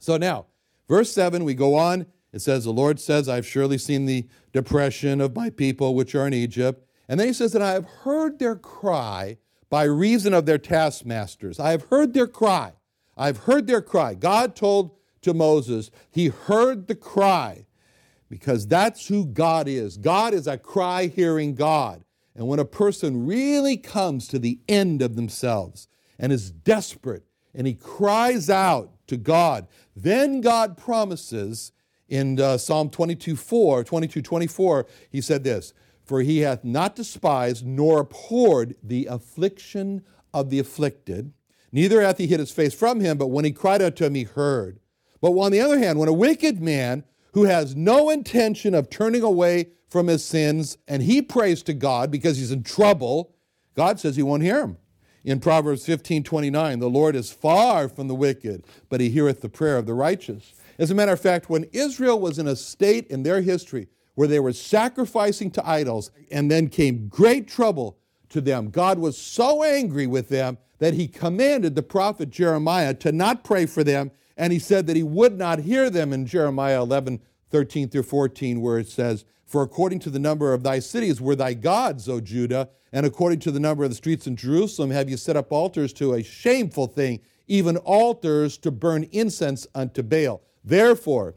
So 0.00 0.16
now, 0.16 0.46
verse 0.88 1.12
7, 1.12 1.44
we 1.44 1.54
go 1.54 1.74
on. 1.74 2.06
It 2.32 2.40
says, 2.40 2.64
The 2.64 2.72
Lord 2.72 3.00
says, 3.00 3.28
I've 3.28 3.46
surely 3.46 3.78
seen 3.78 4.06
the 4.06 4.26
depression 4.52 5.20
of 5.20 5.34
my 5.34 5.50
people 5.50 5.94
which 5.94 6.14
are 6.14 6.26
in 6.26 6.34
Egypt. 6.34 6.86
And 7.08 7.18
then 7.18 7.26
he 7.26 7.32
says 7.32 7.52
that 7.52 7.62
I 7.62 7.72
have 7.72 7.86
heard 7.86 8.38
their 8.38 8.56
cry 8.56 9.38
by 9.68 9.84
reason 9.84 10.32
of 10.32 10.46
their 10.46 10.58
taskmasters. 10.58 11.58
I 11.58 11.70
have 11.72 11.82
heard 11.84 12.14
their 12.14 12.26
cry. 12.26 12.74
I've 13.16 13.38
heard 13.38 13.66
their 13.66 13.82
cry. 13.82 14.14
God 14.14 14.54
told 14.54 14.96
to 15.22 15.34
Moses, 15.34 15.90
He 16.10 16.28
heard 16.28 16.86
the 16.86 16.94
cry 16.94 17.66
because 18.30 18.66
that's 18.66 19.08
who 19.08 19.26
God 19.26 19.68
is. 19.68 19.96
God 19.96 20.32
is 20.32 20.46
a 20.46 20.56
cry 20.56 21.06
hearing 21.06 21.54
God. 21.54 22.04
And 22.34 22.46
when 22.46 22.60
a 22.60 22.64
person 22.64 23.26
really 23.26 23.76
comes 23.76 24.28
to 24.28 24.38
the 24.38 24.60
end 24.68 25.02
of 25.02 25.16
themselves 25.16 25.88
and 26.18 26.32
is 26.32 26.50
desperate 26.50 27.24
and 27.52 27.66
he 27.66 27.74
cries 27.74 28.48
out 28.48 28.92
to 29.08 29.16
God, 29.16 29.66
then 29.96 30.40
God 30.40 30.78
promises 30.78 31.72
in 32.08 32.40
uh, 32.40 32.56
Psalm 32.56 32.88
22 32.88 33.36
4, 33.36 33.84
22 33.84 34.22
24, 34.22 34.86
he 35.10 35.20
said 35.20 35.44
this 35.44 35.74
For 36.04 36.22
he 36.22 36.38
hath 36.38 36.64
not 36.64 36.96
despised 36.96 37.66
nor 37.66 38.00
abhorred 38.00 38.76
the 38.82 39.06
affliction 39.06 40.02
of 40.32 40.50
the 40.50 40.60
afflicted, 40.60 41.32
neither 41.72 42.00
hath 42.00 42.18
he 42.18 42.28
hid 42.28 42.40
his 42.40 42.52
face 42.52 42.74
from 42.74 43.00
him, 43.00 43.18
but 43.18 43.28
when 43.28 43.44
he 43.44 43.52
cried 43.52 43.82
out 43.82 43.96
to 43.96 44.06
him, 44.06 44.14
he 44.14 44.22
heard. 44.22 44.78
But 45.20 45.32
on 45.32 45.52
the 45.52 45.60
other 45.60 45.78
hand, 45.78 45.98
when 45.98 46.08
a 46.08 46.12
wicked 46.12 46.60
man 46.60 47.04
who 47.32 47.44
has 47.44 47.76
no 47.76 48.10
intention 48.10 48.74
of 48.74 48.90
turning 48.90 49.22
away 49.22 49.68
from 49.88 50.06
his 50.06 50.24
sins 50.24 50.78
and 50.88 51.02
he 51.02 51.20
prays 51.20 51.62
to 51.64 51.74
God 51.74 52.10
because 52.10 52.38
he's 52.38 52.52
in 52.52 52.62
trouble, 52.62 53.34
God 53.76 54.00
says 54.00 54.16
he 54.16 54.22
won't 54.22 54.42
hear 54.42 54.62
him. 54.62 54.78
In 55.22 55.38
Proverbs 55.38 55.84
15 55.84 56.22
29, 56.22 56.78
the 56.78 56.88
Lord 56.88 57.14
is 57.14 57.30
far 57.30 57.88
from 57.88 58.08
the 58.08 58.14
wicked, 58.14 58.64
but 58.88 59.00
he 59.00 59.10
heareth 59.10 59.42
the 59.42 59.50
prayer 59.50 59.76
of 59.76 59.84
the 59.84 59.94
righteous. 59.94 60.54
As 60.78 60.90
a 60.90 60.94
matter 60.94 61.12
of 61.12 61.20
fact, 61.20 61.50
when 61.50 61.64
Israel 61.72 62.18
was 62.18 62.38
in 62.38 62.46
a 62.46 62.56
state 62.56 63.06
in 63.08 63.22
their 63.22 63.42
history 63.42 63.88
where 64.14 64.28
they 64.28 64.40
were 64.40 64.54
sacrificing 64.54 65.50
to 65.50 65.68
idols 65.68 66.10
and 66.30 66.50
then 66.50 66.68
came 66.68 67.08
great 67.08 67.46
trouble 67.46 67.98
to 68.30 68.40
them, 68.40 68.70
God 68.70 68.98
was 68.98 69.18
so 69.18 69.62
angry 69.62 70.06
with 70.06 70.30
them 70.30 70.56
that 70.78 70.94
he 70.94 71.06
commanded 71.06 71.74
the 71.74 71.82
prophet 71.82 72.30
Jeremiah 72.30 72.94
to 72.94 73.12
not 73.12 73.44
pray 73.44 73.66
for 73.66 73.84
them, 73.84 74.10
and 74.40 74.54
he 74.54 74.58
said 74.58 74.86
that 74.86 74.96
he 74.96 75.02
would 75.02 75.36
not 75.36 75.58
hear 75.58 75.90
them 75.90 76.14
in 76.14 76.24
Jeremiah 76.24 76.80
11 76.82 77.20
13 77.50 77.90
through 77.90 78.04
14, 78.04 78.60
where 78.62 78.78
it 78.78 78.88
says, 78.88 79.26
For 79.44 79.60
according 79.60 79.98
to 80.00 80.10
the 80.10 80.18
number 80.18 80.54
of 80.54 80.62
thy 80.62 80.78
cities 80.78 81.20
were 81.20 81.36
thy 81.36 81.52
gods, 81.52 82.08
O 82.08 82.20
Judah, 82.20 82.70
and 82.90 83.04
according 83.04 83.40
to 83.40 83.50
the 83.50 83.60
number 83.60 83.84
of 83.84 83.90
the 83.90 83.96
streets 83.96 84.26
in 84.26 84.36
Jerusalem 84.36 84.92
have 84.92 85.10
you 85.10 85.18
set 85.18 85.36
up 85.36 85.52
altars 85.52 85.92
to 85.94 86.14
a 86.14 86.22
shameful 86.22 86.86
thing, 86.86 87.20
even 87.48 87.76
altars 87.78 88.56
to 88.58 88.70
burn 88.70 89.02
incense 89.12 89.66
unto 89.74 90.02
Baal. 90.02 90.40
Therefore, 90.64 91.34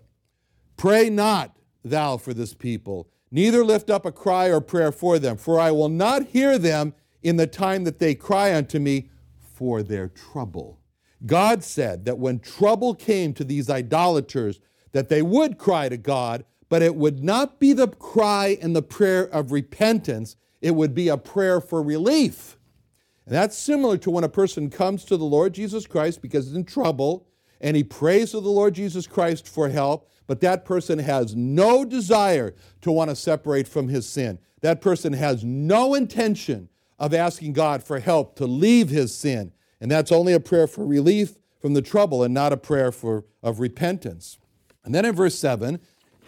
pray 0.78 1.10
not 1.10 1.58
thou 1.84 2.16
for 2.16 2.34
this 2.34 2.54
people, 2.54 3.10
neither 3.32 3.66
lift 3.66 3.90
up 3.90 4.06
a 4.06 4.14
cry 4.14 4.48
or 4.48 4.62
prayer 4.62 4.94
for 4.94 5.20
them, 5.20 5.36
for 5.36 5.60
I 5.60 5.72
will 5.72 5.90
not 5.90 6.28
hear 6.28 6.58
them 6.58 6.94
in 7.22 7.36
the 7.36 7.48
time 7.48 7.84
that 7.84 8.00
they 8.00 8.16
cry 8.16 8.56
unto 8.56 8.80
me 8.80 9.10
for 9.42 9.84
their 9.84 10.08
trouble. 10.08 10.80
God 11.26 11.64
said 11.64 12.06
that 12.06 12.18
when 12.18 12.40
trouble 12.40 12.96
came 12.96 13.34
to 13.34 13.44
these 13.44 13.70
idolaters, 13.70 14.60
that 14.92 15.10
they 15.10 15.22
would 15.22 15.58
cry 15.58 15.90
to 15.90 15.98
God, 15.98 16.46
but 16.70 16.82
it 16.82 16.96
would 16.96 17.24
not 17.24 17.60
be 17.60 17.74
the 17.74 17.88
cry 17.88 18.58
and 18.62 18.76
the 18.76 18.82
prayer 18.82 19.24
of 19.24 19.52
repentance, 19.52 20.36
it 20.62 20.72
would 20.76 20.94
be 20.94 21.08
a 21.08 21.18
prayer 21.18 21.62
for 21.62 21.82
relief. 21.82 22.58
And 23.26 23.36
that's 23.36 23.58
similar 23.58 23.98
to 23.98 24.12
when 24.12 24.24
a 24.24 24.30
person 24.30 24.70
comes 24.70 25.06
to 25.06 25.18
the 25.18 25.24
Lord 25.24 25.54
Jesus 25.54 25.88
Christ 25.88 26.22
because 26.22 26.48
he's 26.48 26.56
in 26.56 26.66
trouble 26.66 27.28
and 27.62 27.78
he 27.78 27.84
prays 27.84 28.32
to 28.32 28.42
the 28.42 28.50
Lord 28.50 28.76
Jesus 28.76 29.08
Christ 29.08 29.48
for 29.48 29.70
help, 29.70 30.10
but 30.28 30.42
that 30.42 30.66
person 30.66 31.00
has 31.00 31.36
no 31.36 31.86
desire 31.86 32.54
to 32.82 32.92
want 32.92 33.10
to 33.10 33.16
separate 33.16 33.68
from 33.68 33.88
his 33.88 34.08
sin. 34.08 34.40
That 34.62 34.82
person 34.82 35.14
has 35.14 35.44
no 35.44 35.94
intention 35.94 36.70
of 37.00 37.14
asking 37.14 37.54
God 37.54 37.84
for 37.84 38.00
help 38.00 38.36
to 38.38 38.46
leave 38.46 38.90
his 38.90 39.16
sin. 39.16 39.52
And 39.84 39.92
that's 39.92 40.14
only 40.14 40.32
a 40.32 40.40
prayer 40.40 40.66
for 40.66 40.86
relief 40.86 41.34
from 41.60 41.74
the 41.74 41.82
trouble 41.82 42.24
and 42.24 42.34
not 42.34 42.54
a 42.54 42.58
prayer 42.58 42.90
for, 42.90 43.26
of 43.44 43.60
repentance. 43.60 44.40
And 44.86 44.96
then 44.96 45.04
in 45.04 45.14
verse 45.14 45.38
7, 45.38 45.78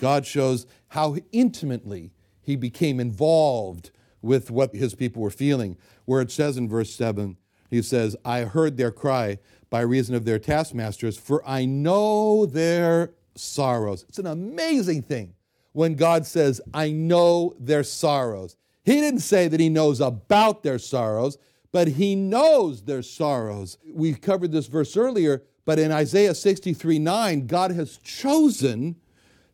God 0.01 0.25
shows 0.25 0.67
how 0.89 1.15
intimately 1.31 2.11
he 2.41 2.57
became 2.57 2.99
involved 2.99 3.91
with 4.21 4.51
what 4.51 4.75
his 4.75 4.93
people 4.93 5.21
were 5.21 5.29
feeling, 5.29 5.77
where 6.03 6.21
it 6.21 6.31
says 6.31 6.57
in 6.57 6.67
verse 6.67 6.93
7, 6.93 7.37
he 7.69 7.81
says, 7.81 8.17
I 8.25 8.41
heard 8.41 8.75
their 8.75 8.91
cry 8.91 9.39
by 9.69 9.79
reason 9.79 10.15
of 10.15 10.25
their 10.25 10.37
taskmasters, 10.37 11.17
for 11.17 11.41
I 11.47 11.63
know 11.63 12.45
their 12.45 13.13
sorrows. 13.35 14.03
It's 14.09 14.19
an 14.19 14.27
amazing 14.27 15.03
thing 15.03 15.33
when 15.71 15.95
God 15.95 16.25
says, 16.25 16.59
I 16.73 16.91
know 16.91 17.55
their 17.57 17.85
sorrows. 17.85 18.57
He 18.83 18.99
didn't 18.99 19.21
say 19.21 19.47
that 19.47 19.61
He 19.61 19.69
knows 19.69 20.01
about 20.01 20.61
their 20.61 20.77
sorrows, 20.77 21.37
but 21.75 21.89
He 21.89 22.15
knows 22.15 22.83
their 22.83 23.01
sorrows. 23.01 23.77
We 23.85 24.13
covered 24.13 24.53
this 24.53 24.67
verse 24.67 24.95
earlier, 24.95 25.43
but 25.65 25.77
in 25.77 25.91
Isaiah 25.91 26.33
63 26.33 26.99
9, 26.99 27.47
God 27.47 27.71
has 27.71 27.97
chosen 27.97 28.95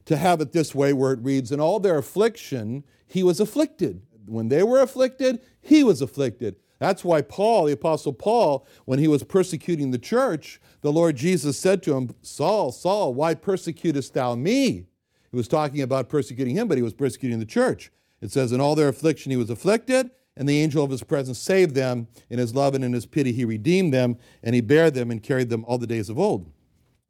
to 0.06 0.16
have 0.16 0.40
it 0.40 0.52
this 0.52 0.76
way 0.76 0.94
where 0.94 1.14
it 1.14 1.20
reads, 1.24 1.52
In 1.52 1.60
all 1.60 1.80
their 1.80 1.98
affliction, 1.98 2.84
He 3.08 3.24
was 3.24 3.40
afflicted. 3.40 4.04
When 4.28 4.50
they 4.50 4.62
were 4.62 4.82
afflicted, 4.82 5.42
He 5.62 5.84
was 5.84 6.00
afflicted. 6.00 6.58
That's 6.78 7.04
why 7.04 7.24
Paul, 7.24 7.66
the 7.66 7.74
Apostle 7.74 8.14
Paul, 8.14 8.68
when 8.86 9.00
he 9.00 9.08
was 9.08 9.24
persecuting 9.24 9.90
the 9.90 9.98
church, 9.98 10.62
the 10.82 10.92
Lord 10.92 11.16
Jesus 11.16 11.58
said 11.58 11.82
to 11.84 11.96
him, 11.96 12.14
Saul, 12.22 12.72
Saul, 12.72 13.16
why 13.16 13.34
persecutest 13.34 14.14
thou 14.14 14.36
me? 14.36 14.86
He 15.32 15.38
was 15.38 15.48
talking 15.48 15.82
about 15.82 16.08
persecuting 16.08 16.56
him, 16.56 16.68
but 16.68 16.78
he 16.78 16.84
was 16.84 16.94
persecuting 16.94 17.40
the 17.40 17.46
church. 17.46 17.92
It 18.22 18.32
says, 18.32 18.52
In 18.52 18.62
all 18.62 18.76
their 18.76 18.90
affliction 18.90 19.32
he 19.32 19.38
was 19.38 19.50
afflicted, 19.50 20.12
and 20.42 20.50
the 20.50 20.60
angel 20.60 20.84
of 20.84 20.90
his 20.90 21.04
presence 21.04 21.38
saved 21.38 21.76
them. 21.76 22.08
In 22.32 22.40
his 22.40 22.56
love 22.56 22.74
and 22.74 22.84
in 22.84 22.94
his 22.94 23.06
pity 23.06 23.32
he 23.32 23.46
redeemed 23.46 23.94
them, 23.94 24.18
and 24.42 24.56
he 24.56 24.62
bare 24.62 24.90
them 24.90 25.12
and 25.12 25.22
carried 25.22 25.50
them 25.50 25.64
all 25.66 25.78
the 25.78 25.86
days 25.86 26.10
of 26.10 26.18
old. 26.18 26.52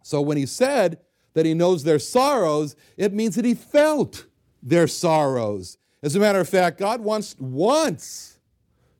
So 0.03 0.19
when 0.19 0.35
he 0.35 0.45
said 0.45 0.99
that 1.33 1.45
he 1.45 1.53
knows 1.53 1.85
their 1.85 1.97
sorrows, 1.97 2.75
it 2.97 3.13
means 3.13 3.35
that 3.35 3.45
he 3.45 3.53
felt 3.53 4.25
their 4.61 4.85
sorrows. 4.85 5.77
As 6.03 6.13
a 6.13 6.19
matter 6.19 6.41
of 6.41 6.49
fact, 6.49 6.77
God 6.77 6.99
wants, 6.99 7.37
wants 7.39 8.37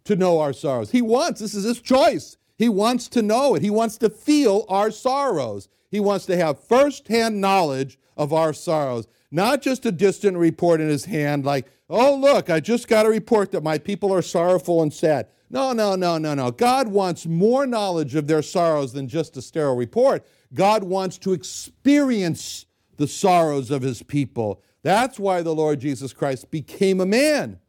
to 0.06 0.16
know 0.16 0.40
our 0.40 0.54
sorrows. 0.54 0.92
He 0.92 1.02
wants, 1.02 1.42
this 1.42 1.54
is 1.54 1.66
his 1.66 1.82
choice. 1.82 2.38
He 2.58 2.70
wants 2.70 3.10
to 3.10 3.22
know 3.22 3.56
it. 3.56 3.62
He 3.62 3.70
wants 3.70 3.98
to 3.98 4.10
feel 4.10 4.64
our 4.70 4.92
sorrows. 4.92 5.68
He 5.90 6.00
wants 6.00 6.26
to 6.28 6.38
have 6.38 6.58
firsthand 6.58 7.42
knowledge 7.42 8.00
of 8.16 8.32
our 8.32 8.54
sorrows, 8.54 9.10
not 9.32 9.62
just 9.62 9.86
a 9.86 9.92
distant 9.92 10.38
report 10.38 10.82
in 10.82 10.90
his 10.90 11.06
hand 11.06 11.46
like, 11.46 11.72
oh, 11.90 12.16
look, 12.16 12.50
I 12.50 12.60
just 12.60 12.88
got 12.88 13.06
a 13.06 13.10
report 13.10 13.52
that 13.52 13.64
my 13.64 13.78
people 13.78 14.14
are 14.14 14.22
sorrowful 14.22 14.82
and 14.82 14.94
sad. 14.94 15.28
No, 15.50 15.74
no, 15.74 15.96
no, 15.96 16.18
no, 16.18 16.34
no. 16.34 16.52
God 16.52 16.90
wants 16.90 17.26
more 17.26 17.66
knowledge 17.66 18.16
of 18.16 18.28
their 18.28 18.42
sorrows 18.42 18.94
than 18.94 19.08
just 19.08 19.36
a 19.36 19.42
sterile 19.42 19.76
report. 19.76 20.26
God 20.54 20.84
wants 20.84 21.18
to 21.20 21.34
experience 21.34 22.66
the 22.98 23.08
sorrows 23.08 23.72
of 23.72 23.82
his 23.82 24.04
people. 24.04 24.62
That's 24.84 25.20
why 25.20 25.42
the 25.42 25.56
Lord 25.56 25.80
Jesus 25.80 26.14
Christ 26.14 26.52
became 26.52 27.02
a 27.02 27.06
man 27.06 27.60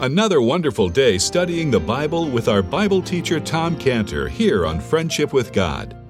Another 0.00 0.40
wonderful 0.40 0.88
day 0.88 1.18
studying 1.18 1.72
the 1.72 1.80
Bible 1.80 2.30
with 2.30 2.46
our 2.46 2.62
Bible 2.62 3.02
teacher 3.02 3.40
Tom 3.40 3.76
Cantor 3.76 4.28
here 4.28 4.64
on 4.64 4.78
Friendship 4.78 5.32
with 5.32 5.52
God. 5.52 5.97